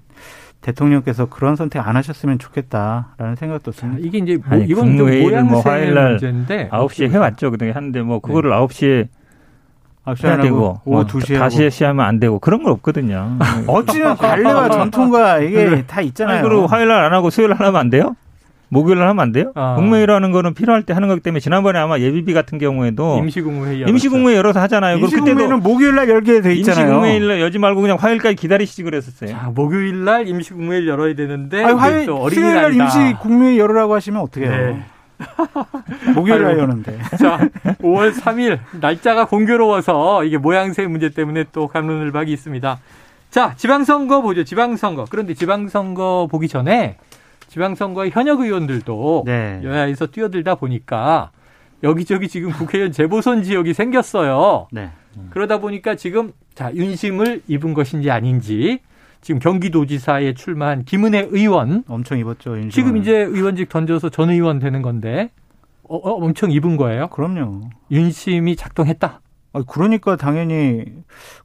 대통령께서 0.63 1.27
그런 1.27 1.57
선택 1.57 1.87
안 1.87 1.97
하셨으면 1.97 2.39
좋겠다라는 2.39 3.37
생각도 3.37 3.73
듭니다. 3.73 4.01
이게 4.03 4.19
이제 4.19 4.37
뭐 4.37 4.45
아니, 4.57 4.65
이건 4.65 4.85
국무회의를 4.97 5.43
뭐 5.45 5.61
화요일 5.61 5.95
날 5.95 6.11
문제인데 6.13 6.69
9시에 6.71 7.11
해 7.11 7.17
왔죠. 7.19 7.51
그동안 7.51 7.75
하는데 7.75 8.03
뭐 8.03 8.21
그거를 8.21 8.51
네. 8.51 8.57
9시에 8.57 9.09
해야 10.25 10.37
되고 10.41 10.81
오후 10.85 11.07
2시에 11.07 11.33
뭐 11.33 11.39
다시 11.41 11.71
시하면 11.71 12.05
안 12.07 12.19
되고 12.19 12.39
그런 12.39 12.63
건 12.63 12.73
없거든요. 12.73 13.37
어찌면 13.67 14.17
관례와 14.17 14.71
전통과 14.71 15.39
이게 15.41 15.65
네. 15.69 15.85
다 15.87 16.01
있잖아요. 16.01 16.39
아니, 16.39 16.49
그리고 16.49 16.67
화요일 16.67 16.89
날 16.89 17.05
안 17.05 17.13
하고 17.13 17.31
수요일 17.31 17.51
날 17.51 17.59
하면 17.61 17.77
안 17.77 17.91
돼요? 17.91 18.17
목요일 18.73 18.99
날 18.99 19.09
하면 19.09 19.23
안 19.23 19.33
돼요? 19.33 19.53
아. 19.55 19.75
국무회의라는 19.75 20.33
거는 20.33 20.55
필요할 20.55 20.85
때 20.85 20.95
하는 20.95 21.07
거기 21.07 21.21
때문에 21.21 21.41
지난번에 21.41 21.79
아마 21.79 21.99
예비비 21.99 22.33
같은 22.33 22.57
경우에도 22.57 23.19
임시국무회의 23.19 23.85
임시국무회의 23.87 24.39
열어서 24.39 24.61
하잖아요. 24.61 24.97
임시국무회는 24.97 25.61
목요일 25.61 25.95
날 25.95 26.09
열게 26.09 26.41
돼 26.41 26.55
있잖아요. 26.55 26.87
임시국무회의 26.87 27.21
날 27.21 27.41
여지 27.43 27.59
말고 27.59 27.83
그냥 27.83 27.99
화요일까지 28.01 28.35
기다리시지 28.35 28.83
그랬었어요. 28.85 29.31
자, 29.31 29.53
목요일 29.55 30.05
날 30.05 30.27
임시국무회의 30.27 30.89
열어야 30.89 31.15
되는데 31.15 31.63
아니, 31.63 31.75
화요일 31.75 32.07
수요일 32.31 32.55
날 32.55 32.75
임시국무회의 32.75 33.59
열으라고 33.59 33.95
하시면 33.95 34.23
어떻게 34.23 34.47
해요? 34.47 34.79
네. 34.79 34.83
목요일 36.15 36.43
날 36.43 36.59
여는데. 36.59 36.99
자, 37.19 37.47
5월 37.83 38.15
3일 38.15 38.59
날짜가 38.81 39.27
공교로워서 39.27 40.25
이게 40.25 40.39
모양새 40.39 40.87
문제 40.87 41.11
때문에 41.11 41.45
또 41.53 41.69
감론을박이 41.69 42.33
있습니다. 42.33 42.79
자, 43.31 43.53
지방선거 43.55 44.23
보죠. 44.23 44.45
지방선거. 44.45 45.05
그런데 45.11 45.35
지방선거 45.35 46.29
보기 46.31 46.49
전에 46.49 46.97
지방선거의 47.53 48.11
현역 48.13 48.41
의원들도 48.41 49.25
네. 49.27 49.61
여야에서 49.63 50.07
뛰어들다 50.07 50.55
보니까 50.55 51.33
여기저기 51.83 52.27
지금 52.27 52.51
국회의원 52.51 52.93
재보선 52.93 53.43
지역이 53.43 53.75
생겼어요. 53.75 54.69
네. 54.73 54.89
그러다 55.29 55.59
보니까 55.59 55.95
지금 55.95 56.33
자 56.55 56.75
윤심을 56.75 57.43
입은 57.49 57.75
것인지 57.75 58.11
아닌지 58.11 58.81
지금 59.21 59.39
경기도지사에 59.39 60.33
출마한 60.33 60.85
김은혜 60.85 61.29
의원 61.31 61.85
엄청 61.89 62.19
입었죠. 62.19 62.53
윤심을. 62.53 62.71
지금 62.71 62.97
이제 62.97 63.13
의원직 63.19 63.69
던져서 63.69 64.09
전 64.09 64.31
의원 64.31 64.59
되는 64.59 64.81
건데 64.81 65.31
어, 65.83 65.97
어, 65.97 66.25
엄청 66.25 66.51
입은 66.51 66.79
거예요. 66.79 67.09
그럼요. 67.09 67.69
윤심이 67.91 68.57
작동했다. 68.57 69.21
아, 69.53 69.63
그러니까 69.69 70.17
당연히 70.17 70.87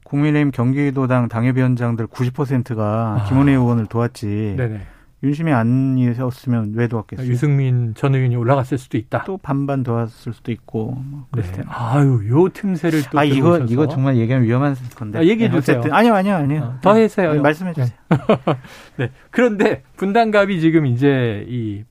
국민의힘 0.04 0.52
경기도당 0.52 1.28
당협위원장들 1.28 2.06
90%가 2.06 3.20
아. 3.20 3.24
김은혜 3.28 3.52
의원을 3.52 3.84
도왔지. 3.84 4.54
네네. 4.56 4.80
윤심이 5.20 5.52
아니었으면 5.52 6.74
왜 6.76 6.86
도왔겠어요? 6.86 7.26
유승민 7.26 7.92
전 7.96 8.14
의원이 8.14 8.36
올라갔을 8.36 8.78
수도 8.78 8.96
있다. 8.96 9.24
또 9.24 9.36
반반 9.36 9.82
도왔을 9.82 10.32
수도 10.32 10.52
있고. 10.52 11.02
뭐 11.04 11.26
네. 11.34 11.42
아유, 11.66 12.22
요 12.28 12.48
틈새를 12.48 13.02
또. 13.10 13.18
아, 13.18 13.24
이거. 13.24 13.58
이거 13.58 13.88
정말 13.88 14.16
얘기하면 14.16 14.46
위험한 14.46 14.76
건데. 14.94 15.18
아, 15.18 15.24
얘기해 15.24 15.48
네, 15.48 15.56
주세요. 15.56 15.82
아니요, 15.90 16.14
아니요, 16.14 16.34
아니요. 16.36 16.62
어, 16.62 16.78
더 16.82 16.94
해주세요. 16.94 17.34
네, 17.34 17.40
말씀해 17.40 17.72
주세요. 17.72 17.98
네. 18.96 19.10
그런데 19.30 19.82
분당갑이 19.96 20.60
지금 20.60 20.86
이제 20.86 21.44
이 21.48 21.82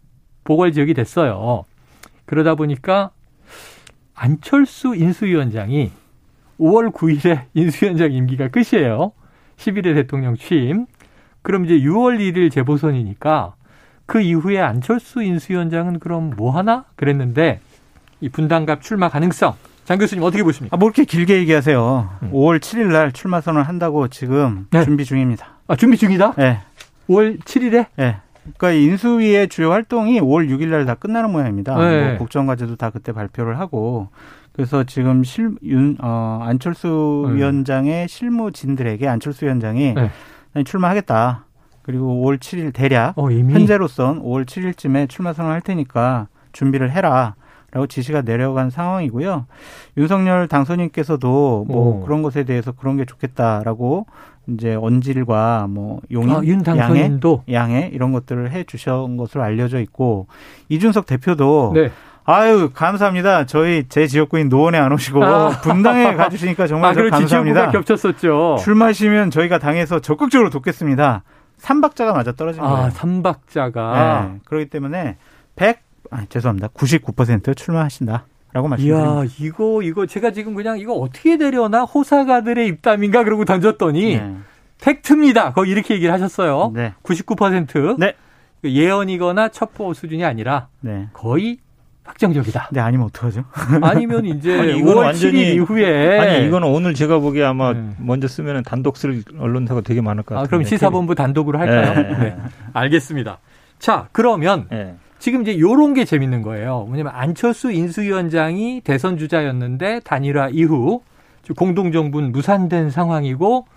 보궐 0.45 0.71
지역이 0.71 0.93
됐어요. 0.93 1.65
그러다 2.25 2.55
보니까 2.55 3.11
안철수 4.15 4.95
인수위원장이 4.95 5.91
5월 6.59 6.93
9일에 6.93 7.43
인수위원장 7.53 8.13
임기가 8.13 8.47
끝이에요. 8.47 9.11
11일 9.57 9.95
대통령 9.95 10.35
취임. 10.37 10.85
그럼 11.47 11.63
이제 11.63 11.75
6월 11.79 12.19
1일 12.19 12.51
재보선이니까 12.51 13.53
그 14.05 14.19
이후에 14.19 14.59
안철수 14.59 15.23
인수위원장은 15.23 15.99
그럼 15.99 16.33
뭐 16.35 16.51
하나? 16.51 16.83
그랬는데 16.97 17.61
이 18.19 18.27
분당갑 18.27 18.81
출마 18.81 19.07
가능성 19.07 19.53
장 19.85 19.97
교수님 19.97 20.25
어떻게 20.25 20.43
보십니까? 20.43 20.75
아, 20.75 20.77
뭐 20.77 20.89
이렇게 20.89 21.05
길게 21.05 21.37
얘기하세요. 21.37 22.09
음. 22.23 22.31
5월 22.33 22.59
7일 22.59 22.91
날 22.91 23.13
출마 23.13 23.39
선언을 23.39 23.65
한다고 23.65 24.09
지금 24.09 24.67
네. 24.71 24.83
준비 24.83 25.05
중입니다. 25.05 25.47
아, 25.69 25.77
준비 25.77 25.95
중이다? 25.95 26.33
네. 26.33 26.59
5월 27.07 27.39
7일에? 27.39 27.85
네. 27.95 28.17
그러니까 28.57 28.71
인수위의 28.71 29.47
주요 29.47 29.71
활동이 29.71 30.19
5월 30.19 30.49
6일 30.49 30.67
날 30.67 30.85
다 30.85 30.95
끝나는 30.95 31.31
모양입니다. 31.31 31.77
네. 31.77 32.09
뭐 32.09 32.17
국정과제도 32.17 32.75
다 32.75 32.89
그때 32.89 33.13
발표를 33.13 33.57
하고 33.57 34.09
그래서 34.51 34.83
지금 34.83 35.23
실, 35.23 35.51
윤, 35.63 35.95
어, 36.01 36.41
안철수 36.43 37.27
네. 37.29 37.35
위원장의 37.35 38.09
실무진들에게 38.09 39.07
안철수 39.07 39.45
위원장이 39.45 39.93
네. 39.93 40.11
출마하겠다. 40.65 41.45
그리고 41.81 42.23
5월 42.23 42.37
7일 42.39 42.73
대략 42.73 43.17
어, 43.17 43.31
현재로선 43.31 44.21
5월 44.21 44.45
7일쯤에 44.45 45.07
출마 45.07 45.33
선언할 45.33 45.61
테니까 45.61 46.27
준비를 46.51 46.91
해라. 46.91 47.35
라고 47.71 47.85
지시가 47.85 48.21
내려간 48.21 48.69
상황이고요. 48.69 49.45
윤석열 49.97 50.47
당선인께서도 50.47 51.65
뭐 51.67 51.97
오. 51.97 51.99
그런 52.05 52.21
것에 52.21 52.45
대해서 52.45 52.71
그런 52.71 52.95
게 52.95 53.03
좋겠다라고 53.03 54.05
이제 54.47 54.73
언질과 54.75 55.67
뭐 55.69 55.99
용인, 56.09 56.29
아, 56.29 56.41
윤 56.43 56.63
당선인도 56.63 57.43
양해, 57.51 57.75
양해 57.79 57.89
이런 57.93 58.13
것들을 58.13 58.51
해 58.51 58.63
주신 58.63 59.17
것으로 59.17 59.43
알려져 59.43 59.81
있고 59.81 60.27
이준석 60.69 61.05
대표도 61.05 61.71
네. 61.75 61.91
아유 62.29 62.69
감사합니다. 62.73 63.45
저희 63.45 63.85
제 63.87 64.05
지역구인 64.05 64.49
노원에 64.49 64.77
안 64.77 64.91
오시고 64.91 65.23
아. 65.23 65.61
분당에 65.61 66.13
가주시니까 66.13 66.67
정말 66.67 66.91
아, 66.91 67.09
감사합니다. 67.09 67.71
겹쳤었죠. 67.71 68.57
출마하시면 68.59 69.31
저희가 69.31 69.59
당에서 69.59 70.01
적극적으로 70.01 70.49
돕겠습니다. 70.49 71.23
삼박자가 71.55 72.11
맞아 72.11 72.33
떨어진 72.33 72.61
아, 72.61 72.67
거예요. 72.67 72.85
아, 72.85 72.89
삼박자가. 72.89 74.29
네. 74.33 74.39
그렇기 74.43 74.69
때문에 74.69 75.15
100, 75.55 75.79
아, 76.11 76.25
죄송합니다. 76.27 76.67
99% 76.67 77.55
출마하신다. 77.55 78.25
라고 78.51 78.67
말씀드립니다. 78.67 79.23
이야, 79.23 79.29
이거, 79.39 79.81
이거 79.81 80.05
제가 80.05 80.31
지금 80.31 80.53
그냥 80.53 80.79
이거 80.79 80.95
어떻게 80.95 81.37
되려나 81.37 81.83
호사가들의 81.83 82.67
입담인가 82.67 83.23
그러고 83.23 83.45
던졌더니 83.45 84.17
네. 84.17 84.35
팩트입니다. 84.81 85.53
거기 85.53 85.71
이렇게 85.71 85.93
얘기를 85.93 86.13
하셨어요. 86.13 86.73
네. 86.75 86.93
99%. 87.03 87.97
네. 87.97 88.15
예언이거나 88.65 89.47
첩보 89.49 89.93
수준이 89.93 90.25
아니라 90.25 90.67
네. 90.81 91.07
거의 91.13 91.59
확정적이다. 92.07 92.69
네, 92.71 92.79
아니면 92.79 93.07
어떡하죠? 93.07 93.43
아니면 93.83 94.25
이제 94.25 94.59
아니, 94.59 94.77
이건 94.77 94.97
완전히 94.97 95.53
이후에 95.53 96.19
아니 96.19 96.47
이거는 96.47 96.67
오늘 96.67 96.93
제가 96.93 97.19
보기에 97.19 97.43
아마 97.43 97.73
네. 97.73 97.89
먼저 97.99 98.27
쓰면 98.27 98.63
단독 98.63 98.97
쓸 98.97 99.23
언론사가 99.37 99.81
되게 99.81 100.01
많을 100.01 100.23
것 100.23 100.35
같아요. 100.35 100.45
아, 100.45 100.47
그럼 100.47 100.63
시사본부 100.63 101.15
단독으로 101.15 101.59
할까요? 101.59 101.93
네. 101.93 102.17
네. 102.17 102.37
알겠습니다. 102.73 103.39
자, 103.79 104.07
그러면 104.11 104.67
네. 104.69 104.95
지금 105.19 105.41
이제 105.41 105.59
요런 105.59 105.93
게 105.93 106.05
재밌는 106.05 106.41
거예요. 106.41 106.85
뭐냐면 106.87 107.13
안철수 107.15 107.71
인수위원장이 107.71 108.81
대선 108.83 109.17
주자였는데 109.17 110.01
단일화 110.03 110.49
이후 110.49 111.01
공동 111.55 111.91
정부는 111.91 112.31
무산된 112.31 112.89
상황이고 112.89 113.67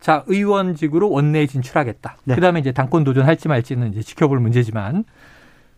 자, 0.00 0.24
의원직으로 0.26 1.10
원내에 1.10 1.46
진출하겠다. 1.46 2.16
네. 2.24 2.34
그다음에 2.34 2.60
이제 2.60 2.72
당권 2.72 3.04
도전할지 3.04 3.48
말지는 3.48 3.92
이제 3.92 4.02
지켜볼 4.02 4.38
문제지만 4.40 5.04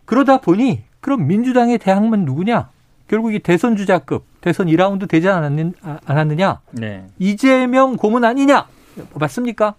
그러다 0.05 0.39
보니 0.39 0.83
그럼 1.03 1.27
민주당의 1.27 1.77
대항만 1.79 2.23
누구냐? 2.23 2.69
결국 3.09 3.35
이 3.35 3.39
대선 3.39 3.75
주자급 3.75 4.23
대선 4.39 4.67
2라운드 4.67 5.07
되지 5.09 5.27
않았느냐? 5.27 6.59
네. 6.71 7.03
이재명 7.19 7.97
고문 7.97 8.23
아니냐? 8.23 8.65
맞습니까? 9.13 9.75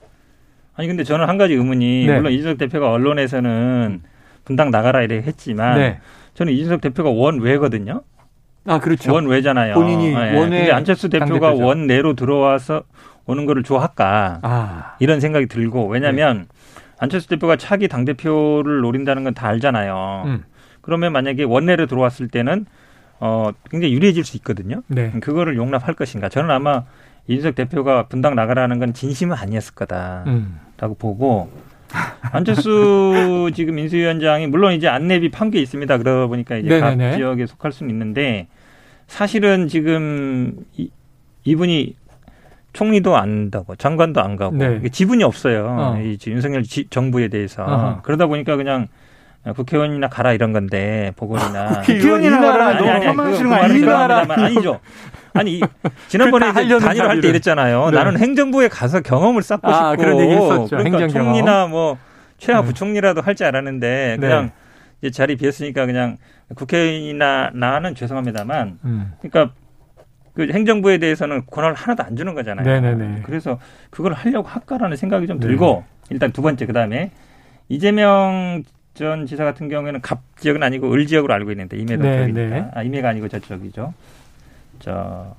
아니 0.76 0.86
근데 0.86 1.02
저는 1.02 1.26
한 1.26 1.38
가지 1.38 1.54
의문이 1.54 2.06
네. 2.06 2.14
물론 2.14 2.30
이준석 2.30 2.58
대표가 2.58 2.90
언론에서는 2.90 4.02
분당 4.44 4.70
나가라 4.70 5.00
이렇게 5.02 5.22
했지만 5.26 5.78
네. 5.78 5.98
저는 6.34 6.52
이준석 6.52 6.82
대표가 6.82 7.08
원외거든요. 7.08 8.02
아 8.66 8.78
그렇죠. 8.80 9.12
원외잖아요. 9.14 9.74
본인이 9.74 10.10
네. 10.10 10.36
원외. 10.36 10.58
근데 10.58 10.72
안철수 10.72 11.08
대표가 11.08 11.52
원내로 11.52 12.14
들어와서 12.14 12.82
오는 13.24 13.46
거를 13.46 13.62
좋아할까 13.62 14.40
아. 14.42 14.96
이런 14.98 15.20
생각이 15.20 15.46
들고 15.46 15.86
왜냐하면 15.86 16.40
네. 16.40 16.44
안철수 16.98 17.28
대표가 17.28 17.56
차기 17.56 17.88
당 17.88 18.04
대표를 18.04 18.80
노린다는 18.82 19.24
건 19.24 19.32
다 19.32 19.48
알잖아요. 19.48 20.22
음. 20.26 20.44
그러면 20.84 21.12
만약에 21.12 21.42
원내로 21.44 21.86
들어왔을 21.86 22.28
때는 22.28 22.66
어 23.20 23.50
굉장히 23.70 23.94
유리해질 23.94 24.24
수 24.24 24.36
있거든요. 24.38 24.82
네. 24.86 25.10
그거를 25.20 25.56
용납할 25.56 25.94
것인가? 25.94 26.28
저는 26.28 26.50
아마 26.50 26.84
이준석 27.26 27.54
대표가 27.54 28.06
분당 28.06 28.34
나가라는 28.34 28.78
건 28.78 28.92
진심은 28.92 29.36
아니었을 29.36 29.74
거다라고 29.74 30.26
음. 30.26 30.60
보고 30.98 31.50
안철수 32.32 33.50
지금 33.54 33.78
인수위원장이 33.78 34.46
물론 34.46 34.74
이제 34.74 34.88
안내비 34.88 35.30
판게 35.30 35.60
있습니다. 35.60 35.98
그러다 35.98 36.26
보니까 36.26 36.56
이제 36.56 36.68
네네네. 36.68 37.10
각 37.10 37.16
지역에 37.16 37.46
속할 37.46 37.72
수는 37.72 37.90
있는데 37.90 38.48
사실은 39.06 39.68
지금 39.68 40.56
이, 40.76 40.90
이분이 41.44 41.94
총리도 42.72 43.16
안 43.16 43.50
가고 43.50 43.76
장관도 43.76 44.20
안 44.20 44.36
가고 44.36 44.56
네. 44.56 44.82
지분이 44.88 45.22
없어요. 45.22 45.66
어. 45.66 46.00
이 46.00 46.18
윤석열 46.26 46.64
지, 46.64 46.86
정부에 46.90 47.28
대해서 47.28 47.62
어허. 47.62 48.02
그러다 48.02 48.26
보니까 48.26 48.56
그냥 48.56 48.88
국회의원이나 49.52 50.08
가라 50.08 50.32
이런 50.32 50.52
건데 50.52 51.12
보궐이나 51.16 51.80
국회의원이나 51.82 52.40
가라 52.40 52.66
아니 52.68 52.88
아니 52.88 53.06
아니 53.06 53.80
그 53.80 53.86
말은 53.86 54.30
아니죠. 54.30 54.80
아니 55.34 55.60
지난번에 56.08 56.52
단일화 56.52 57.08
할때 57.08 57.28
이랬잖아요. 57.28 57.90
네. 57.90 57.96
나는 57.96 58.18
행정부에 58.18 58.68
가서 58.68 59.00
경험을 59.00 59.42
쌓고 59.42 59.68
아, 59.68 59.90
싶고 59.90 60.02
그런 60.02 60.20
얘기 60.20 60.32
했었죠. 60.32 60.76
그러니까 60.76 60.98
행정 61.00 61.08
총리나 61.08 61.66
뭐 61.66 61.98
최하 62.38 62.60
네. 62.60 62.66
부총리라도 62.66 63.20
할 63.20 63.34
줄 63.34 63.46
알았는데 63.46 64.16
네. 64.20 64.26
그냥 64.26 64.50
이제 65.02 65.10
자리 65.10 65.36
비었으니까 65.36 65.84
그냥 65.86 66.16
국회의원이나 66.54 67.50
나는 67.52 67.94
죄송합니다만 67.94 68.78
음. 68.84 69.12
그러니까 69.20 69.54
그 70.34 70.48
행정부에 70.52 70.98
대해서는 70.98 71.42
권한을 71.50 71.76
하나도 71.76 72.02
안 72.02 72.16
주는 72.16 72.34
거잖아요. 72.34 72.64
네네네. 72.64 73.22
그래서 73.24 73.58
그걸 73.90 74.14
하려고 74.14 74.48
할까라는 74.48 74.96
생각이 74.96 75.26
좀 75.26 75.38
들고 75.38 75.84
네. 75.86 76.06
일단 76.10 76.32
두 76.32 76.42
번째 76.42 76.64
그다음에 76.66 77.10
이재명 77.68 78.62
전 78.94 79.26
지사 79.26 79.44
같은 79.44 79.68
경우에는 79.68 80.00
갑 80.00 80.20
지역은 80.38 80.62
아니고 80.62 80.92
을 80.92 81.06
지역으로 81.06 81.34
알고 81.34 81.50
있는데 81.50 81.76
임해동 81.76 82.02
네, 82.02 82.26
네. 82.28 82.70
아 82.72 82.82
임해가 82.82 83.08
아니고 83.08 83.28
저쪽이죠. 83.28 83.92
저 84.78 85.36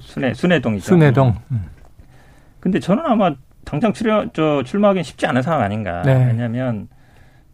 순회 0.00 0.34
순회동이죠. 0.34 0.84
순회동. 0.84 1.34
음. 1.52 1.66
근데 2.60 2.80
저는 2.80 3.04
아마 3.06 3.34
당장 3.64 3.92
출여 3.92 4.26
저 4.32 4.62
출마하기는 4.64 5.04
쉽지 5.04 5.26
않은 5.26 5.42
상황 5.42 5.62
아닌가. 5.62 6.02
네. 6.02 6.26
왜냐하면 6.26 6.88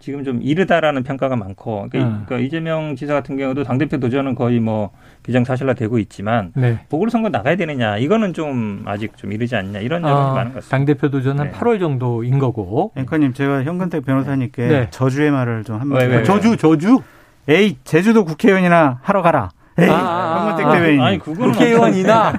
지금 0.05 0.23
좀 0.23 0.41
이르다라는 0.43 1.03
평가가 1.03 1.35
많고 1.35 1.89
그러니까, 1.91 1.99
음. 1.99 2.25
그러니까 2.27 2.47
이재명 2.47 2.95
지사 2.95 3.15
같은 3.15 3.39
경우도 3.39 3.65
당 3.65 3.79
대표 3.79 3.99
도전은 3.99 4.35
거의 4.35 4.61
뭐 4.61 4.91
기정사실화 5.23 5.73
되고 5.73 5.99
있지만 5.99 6.53
네. 6.55 6.79
보궐선거 6.91 7.31
나가야 7.31 7.57
되느냐 7.57 7.97
이거는 7.97 8.35
좀 8.35 8.83
아직 8.85 9.17
좀 9.17 9.33
이르지 9.33 9.57
않냐 9.57 9.79
이런 9.79 10.03
점이 10.03 10.13
아, 10.13 10.35
많은 10.35 10.53
것 10.53 10.57
같습니다. 10.57 10.69
당 10.69 10.85
대표 10.85 11.09
도전 11.09 11.41
한 11.41 11.51
네. 11.51 11.53
8월 11.53 11.81
정도인 11.81 12.39
거고. 12.39 12.93
앵커님 12.97 13.33
제가 13.33 13.65
현근택 13.65 14.05
변호사님께 14.05 14.69
네. 14.69 14.89
저주의 14.91 15.31
말을 15.31 15.65
좀 15.65 15.81
한번 15.81 16.23
저주 16.25 16.59
저주. 16.59 17.01
에이 17.49 17.79
제주도 17.85 18.27
국회의원이나 18.27 18.99
하러 19.03 19.23
가라. 19.23 19.51
에이, 19.77 19.91
아, 19.91 19.95
아, 19.95 20.57
아, 20.57 20.73
대회인. 20.79 21.01
아니, 21.01 21.19
그거는 21.19 21.53
국회의원 21.53 21.95
이나. 21.95 22.33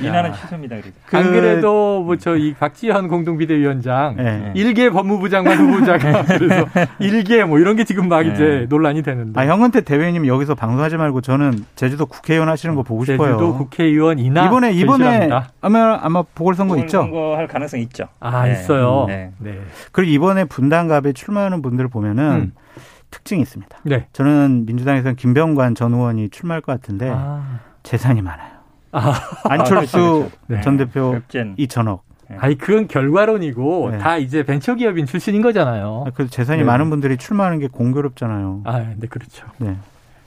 이나는 0.00 0.32
취소입니다. 0.32 0.76
그, 1.06 1.16
안 1.16 1.30
그래도 1.30 2.02
뭐 2.02 2.16
저 2.16 2.34
이 2.36 2.54
박지현 2.54 3.08
공동비대위원장 3.08 4.16
네. 4.16 4.52
일개 4.54 4.88
법무부 4.90 5.28
장관 5.28 5.58
후보자가 5.58 6.22
그래서 6.24 6.66
일개 6.98 7.44
뭐 7.44 7.58
이런 7.58 7.76
게 7.76 7.84
지금 7.84 8.08
막 8.08 8.22
네. 8.22 8.32
이제 8.32 8.66
논란이 8.68 9.02
되는데. 9.02 9.38
아, 9.40 9.46
형은태 9.46 9.82
대회님 9.82 10.26
여기서 10.26 10.54
방송하지 10.54 10.96
말고 10.96 11.20
저는 11.20 11.64
제주도 11.76 12.06
국회의원 12.06 12.48
하시는 12.48 12.74
거 12.74 12.82
보고 12.82 13.04
제주도 13.04 13.24
싶어요. 13.24 13.36
제주도 13.38 13.58
국회의원이나 13.58 14.46
이번에 14.46 14.72
이번에 14.72 15.28
아마 15.60 15.98
아마 16.02 16.22
보궐선거 16.34 16.76
있죠. 16.78 17.00
보궐선거 17.02 17.36
할 17.36 17.46
가능성 17.46 17.80
있죠. 17.80 18.04
아, 18.20 18.44
네. 18.46 18.52
있어요. 18.52 19.04
네. 19.06 19.30
네. 19.38 19.60
그리고 19.92 20.10
이번에 20.10 20.44
분당갑에 20.44 21.12
출마하는 21.12 21.60
분들 21.62 21.88
보면은 21.88 22.24
음. 22.32 22.52
특징이 23.14 23.42
있습니다. 23.42 23.78
네. 23.84 24.08
저는 24.12 24.66
민주당에서는 24.66 25.14
김병관 25.14 25.76
전 25.76 25.94
의원이 25.94 26.30
출마할 26.30 26.60
것 26.60 26.72
같은데 26.72 27.10
아. 27.14 27.60
재산이 27.84 28.22
많아요. 28.22 28.50
아. 28.90 29.14
안철수 29.44 29.96
아, 29.96 30.00
그렇죠, 30.00 30.30
그렇죠. 30.46 30.62
전 30.64 30.76
대표 30.76 31.12
급젠. 31.12 31.54
2천억. 31.56 32.00
네. 32.28 32.36
아니 32.40 32.58
그건 32.58 32.88
결과론이고 32.88 33.90
네. 33.92 33.98
다 33.98 34.16
이제 34.16 34.42
벤처기업인 34.42 35.06
출신인 35.06 35.42
거잖아요. 35.42 36.04
아, 36.06 36.10
그 36.14 36.28
재산이 36.28 36.60
네. 36.60 36.64
많은 36.64 36.90
분들이 36.90 37.16
출마하는 37.16 37.60
게 37.60 37.68
공교롭잖아요. 37.68 38.62
아, 38.64 38.78
네 38.96 39.06
그렇죠. 39.08 39.46
네. 39.58 39.76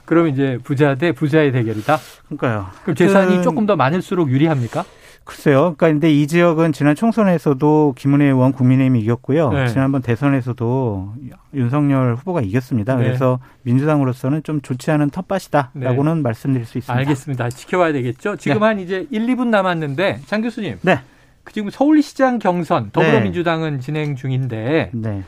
그럼 0.06 0.28
이제 0.28 0.58
부자 0.64 0.94
대 0.94 1.12
부자의 1.12 1.52
대결이다. 1.52 1.98
그러니까요. 2.26 2.66
그럼 2.84 2.96
재산이 2.96 3.42
조금 3.42 3.66
더 3.66 3.76
많을수록 3.76 4.30
유리합니까? 4.30 4.84
글쎄요. 5.28 5.74
그러니까 5.76 5.88
근데 5.88 6.10
이 6.10 6.26
지역은 6.26 6.72
지난 6.72 6.94
총선에서도 6.94 7.92
김은혜 7.98 8.24
의원 8.24 8.52
국민의힘이 8.52 8.98
이겼고요. 9.00 9.52
네. 9.52 9.68
지난번 9.68 10.00
대선에서도 10.00 11.12
윤석열 11.52 12.14
후보가 12.14 12.40
이겼습니다. 12.40 12.96
네. 12.96 13.04
그래서 13.04 13.38
민주당으로서는 13.64 14.42
좀 14.42 14.62
좋지 14.62 14.90
않은 14.90 15.10
텃밭이다라고는 15.10 16.14
네. 16.14 16.22
말씀드릴 16.22 16.64
수 16.64 16.78
있습니다. 16.78 16.98
알겠습니다. 17.00 17.50
지켜봐야 17.50 17.92
되겠죠. 17.92 18.36
지금 18.36 18.60
네. 18.60 18.64
한 18.64 18.80
이제 18.80 19.06
1, 19.10 19.26
2분 19.26 19.48
남았는데 19.48 20.22
장 20.24 20.40
교수님. 20.40 20.78
네. 20.80 21.00
그 21.44 21.52
지금 21.52 21.68
서울시장 21.68 22.38
경선 22.38 22.90
더불어민주당은 22.92 23.74
네. 23.74 23.80
진행 23.80 24.16
중인데 24.16 24.92
네. 24.94 25.22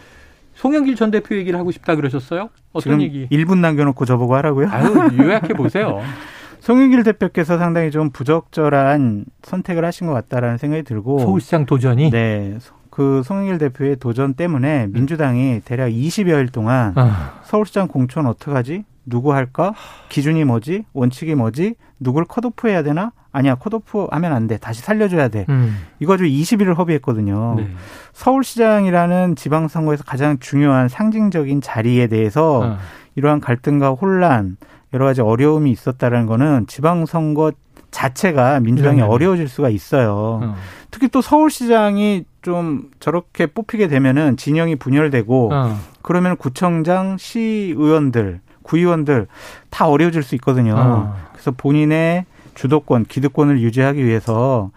송영길 0.55 0.97
전 0.97 1.11
대표 1.11 1.37
얘기를 1.37 1.59
하고 1.59 1.73
싶다 1.73 1.95
그러셨어요? 1.95 2.49
어떤 2.73 3.03
얘기? 3.03 3.29
1분 3.29 3.59
남겨놓고 3.59 4.07
저보고 4.07 4.35
하라고요? 4.35 4.71
아유, 4.71 5.11
요약해 5.19 5.53
보세요. 5.53 6.03
송영길 6.61 7.03
대표께서 7.05 7.59
상당히 7.59 7.91
좀 7.91 8.11
부적절한 8.11 9.25
선택을 9.43 9.85
하신 9.85 10.07
것 10.07 10.13
같다라는 10.15 10.59
생각이 10.59 10.83
들고 10.83 11.21
서울시장 11.21 11.67
도전이 11.67 12.11
네. 12.11 12.59
그 12.91 13.23
송영길 13.25 13.59
대표의 13.59 13.97
도전 13.97 14.35
때문에 14.35 14.89
민주당이 14.89 15.63
대략 15.65 15.89
20여일 15.89 16.53
동안 16.53 16.93
아. 16.97 17.41
서울시장 17.45 17.89
공천 17.89 18.27
어떡하지? 18.27 18.85
누구 19.07 19.33
할까? 19.33 19.75
기준이 20.09 20.45
뭐지? 20.45 20.85
원칙이 20.93 21.35
뭐지? 21.35 21.75
누굴 21.99 22.25
컷오프 22.25 22.69
해야 22.69 22.83
되나? 22.83 23.13
아니야, 23.33 23.55
컷오프 23.55 24.09
하면 24.11 24.33
안 24.33 24.47
돼. 24.47 24.59
다시 24.59 24.83
살려줘야 24.83 25.29
돼. 25.29 25.47
음. 25.49 25.77
이거 26.01 26.17
좀 26.17 26.27
20일을 26.27 26.77
허비했거든요. 26.77 27.55
네. 27.59 27.71
서울시장이라는 28.13 29.37
지방선거에서 29.37 30.05
가장 30.05 30.39
중요한 30.39 30.89
상징적인 30.89 31.61
자리에 31.61 32.09
대해서 32.09 32.63
아. 32.65 32.79
이러한 33.15 33.41
갈등과 33.41 33.91
혼란, 33.91 34.57
여러 34.93 35.05
가지 35.05 35.21
어려움이 35.21 35.71
있었다는 35.71 36.27
거는 36.27 36.67
지방선거 36.67 37.53
자체가 37.91 38.61
민주당이 38.61 38.99
네. 38.99 39.03
어려워질 39.03 39.49
수가 39.49 39.69
있어요. 39.69 40.41
어. 40.43 40.55
특히 40.91 41.09
또 41.09 41.21
서울시장이 41.21 42.25
좀 42.43 42.91
저렇게 43.01 43.47
뽑히게 43.47 43.89
되면은 43.89 44.37
진영이 44.37 44.77
분열되고 44.77 45.53
어. 45.53 45.77
그러면 46.03 46.37
구청장, 46.37 47.17
시의원들, 47.19 48.41
구의원들 48.63 49.27
다 49.71 49.89
어려워질 49.89 50.23
수 50.23 50.35
있거든요. 50.37 50.75
어. 50.77 51.17
그래서 51.33 51.51
본인의 51.51 52.27
주도권, 52.55 53.05
기득권을 53.05 53.61
유지하기 53.61 54.05
위해서 54.05 54.71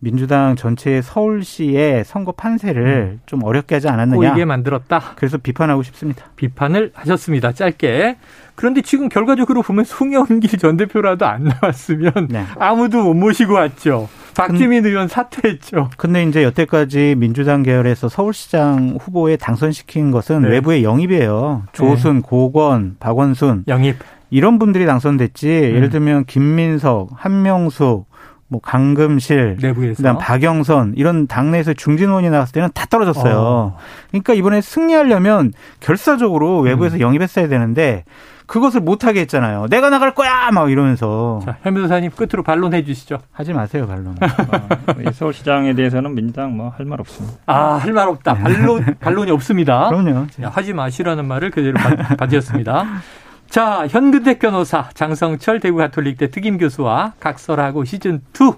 민주당 0.00 0.56
전체의 0.56 1.02
서울시의 1.02 2.04
선거 2.04 2.32
판세를 2.32 3.12
음. 3.14 3.20
좀 3.26 3.44
어렵게 3.44 3.76
하지 3.76 3.88
않았느냐. 3.88 4.30
꼬이게 4.30 4.44
만들었다. 4.44 5.12
그래서 5.16 5.38
비판하고 5.38 5.82
싶습니다. 5.84 6.24
비판을 6.36 6.90
하셨습니다. 6.94 7.52
짧게. 7.52 8.16
그런데 8.54 8.82
지금 8.82 9.08
결과적으로 9.08 9.62
보면 9.62 9.84
송영길 9.84 10.58
전 10.58 10.76
대표라도 10.76 11.26
안 11.26 11.44
나왔으면 11.44 12.28
네. 12.28 12.44
아무도 12.58 13.02
못 13.02 13.14
모시고 13.14 13.54
왔죠. 13.54 14.08
박주민 14.36 14.84
의원 14.86 15.08
사퇴했죠. 15.08 15.90
근데 15.96 16.24
이제 16.24 16.42
여태까지 16.42 17.14
민주당 17.18 17.62
계열에서 17.62 18.08
서울시장 18.08 18.98
후보에 19.00 19.36
당선시킨 19.36 20.10
것은 20.10 20.42
네. 20.42 20.48
외부의 20.48 20.84
영입이에요. 20.84 21.64
조순, 21.72 22.16
네. 22.16 22.22
고건, 22.24 22.96
박원순. 22.98 23.64
영입. 23.68 23.96
이런 24.32 24.58
분들이 24.58 24.86
당선됐지. 24.86 25.46
음. 25.48 25.74
예를 25.76 25.90
들면 25.90 26.24
김민석, 26.24 27.10
한명숙, 27.14 28.06
뭐 28.48 28.60
강금실, 28.60 29.58
내부에서 29.62 29.96
그다음 29.98 30.18
박영선 30.18 30.94
이런 30.96 31.26
당내에서 31.26 31.72
중진원이 31.74 32.28
나왔을 32.30 32.52
때는 32.52 32.70
다 32.74 32.86
떨어졌어요. 32.86 33.34
어. 33.38 33.76
그러니까 34.10 34.34
이번에 34.34 34.60
승리하려면 34.60 35.52
결사적으로 35.80 36.60
외부에서 36.60 36.96
음. 36.96 37.00
영입했어야 37.00 37.48
되는데 37.48 38.04
그것을 38.46 38.80
못하게 38.80 39.20
했잖아요. 39.20 39.66
내가 39.70 39.88
나갈 39.88 40.14
거야! 40.14 40.50
막 40.50 40.70
이러면서. 40.70 41.40
자, 41.44 41.56
현 41.62 41.72
변호사님 41.72 42.10
끝으로 42.10 42.42
반론해 42.42 42.84
주시죠. 42.84 43.18
하지 43.32 43.54
마세요, 43.54 43.86
반론. 43.86 44.14
어, 44.20 45.10
서울시장에 45.12 45.72
대해서는 45.74 46.14
민주당 46.14 46.54
뭐 46.56 46.70
할 46.76 46.84
말 46.84 47.00
없습니다. 47.00 47.36
아, 47.46 47.76
할 47.76 47.92
말 47.94 48.08
없다. 48.08 48.34
네. 48.34 48.42
반론, 48.42 48.84
반론이 49.00 49.30
없습니다. 49.30 49.88
그럼요. 49.88 50.26
야, 50.42 50.50
하지 50.52 50.74
마시라는 50.74 51.26
말을 51.26 51.50
그대로 51.50 51.78
받으셨습니다. 52.18 52.84
자, 53.52 53.86
현근택 53.86 54.38
변호사, 54.38 54.88
장성철 54.94 55.60
대구 55.60 55.76
가톨릭대 55.76 56.30
특임 56.30 56.56
교수와 56.56 57.12
각설하고 57.20 57.84
시즌 57.84 58.22
2 58.32 58.50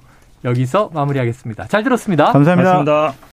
여기서 0.45 0.91
마무리하겠습니다. 0.95 1.67
잘 1.67 1.83
들었습니다. 1.83 2.31
감사합니다. 2.31 2.71
고맙습니다. 2.71 3.15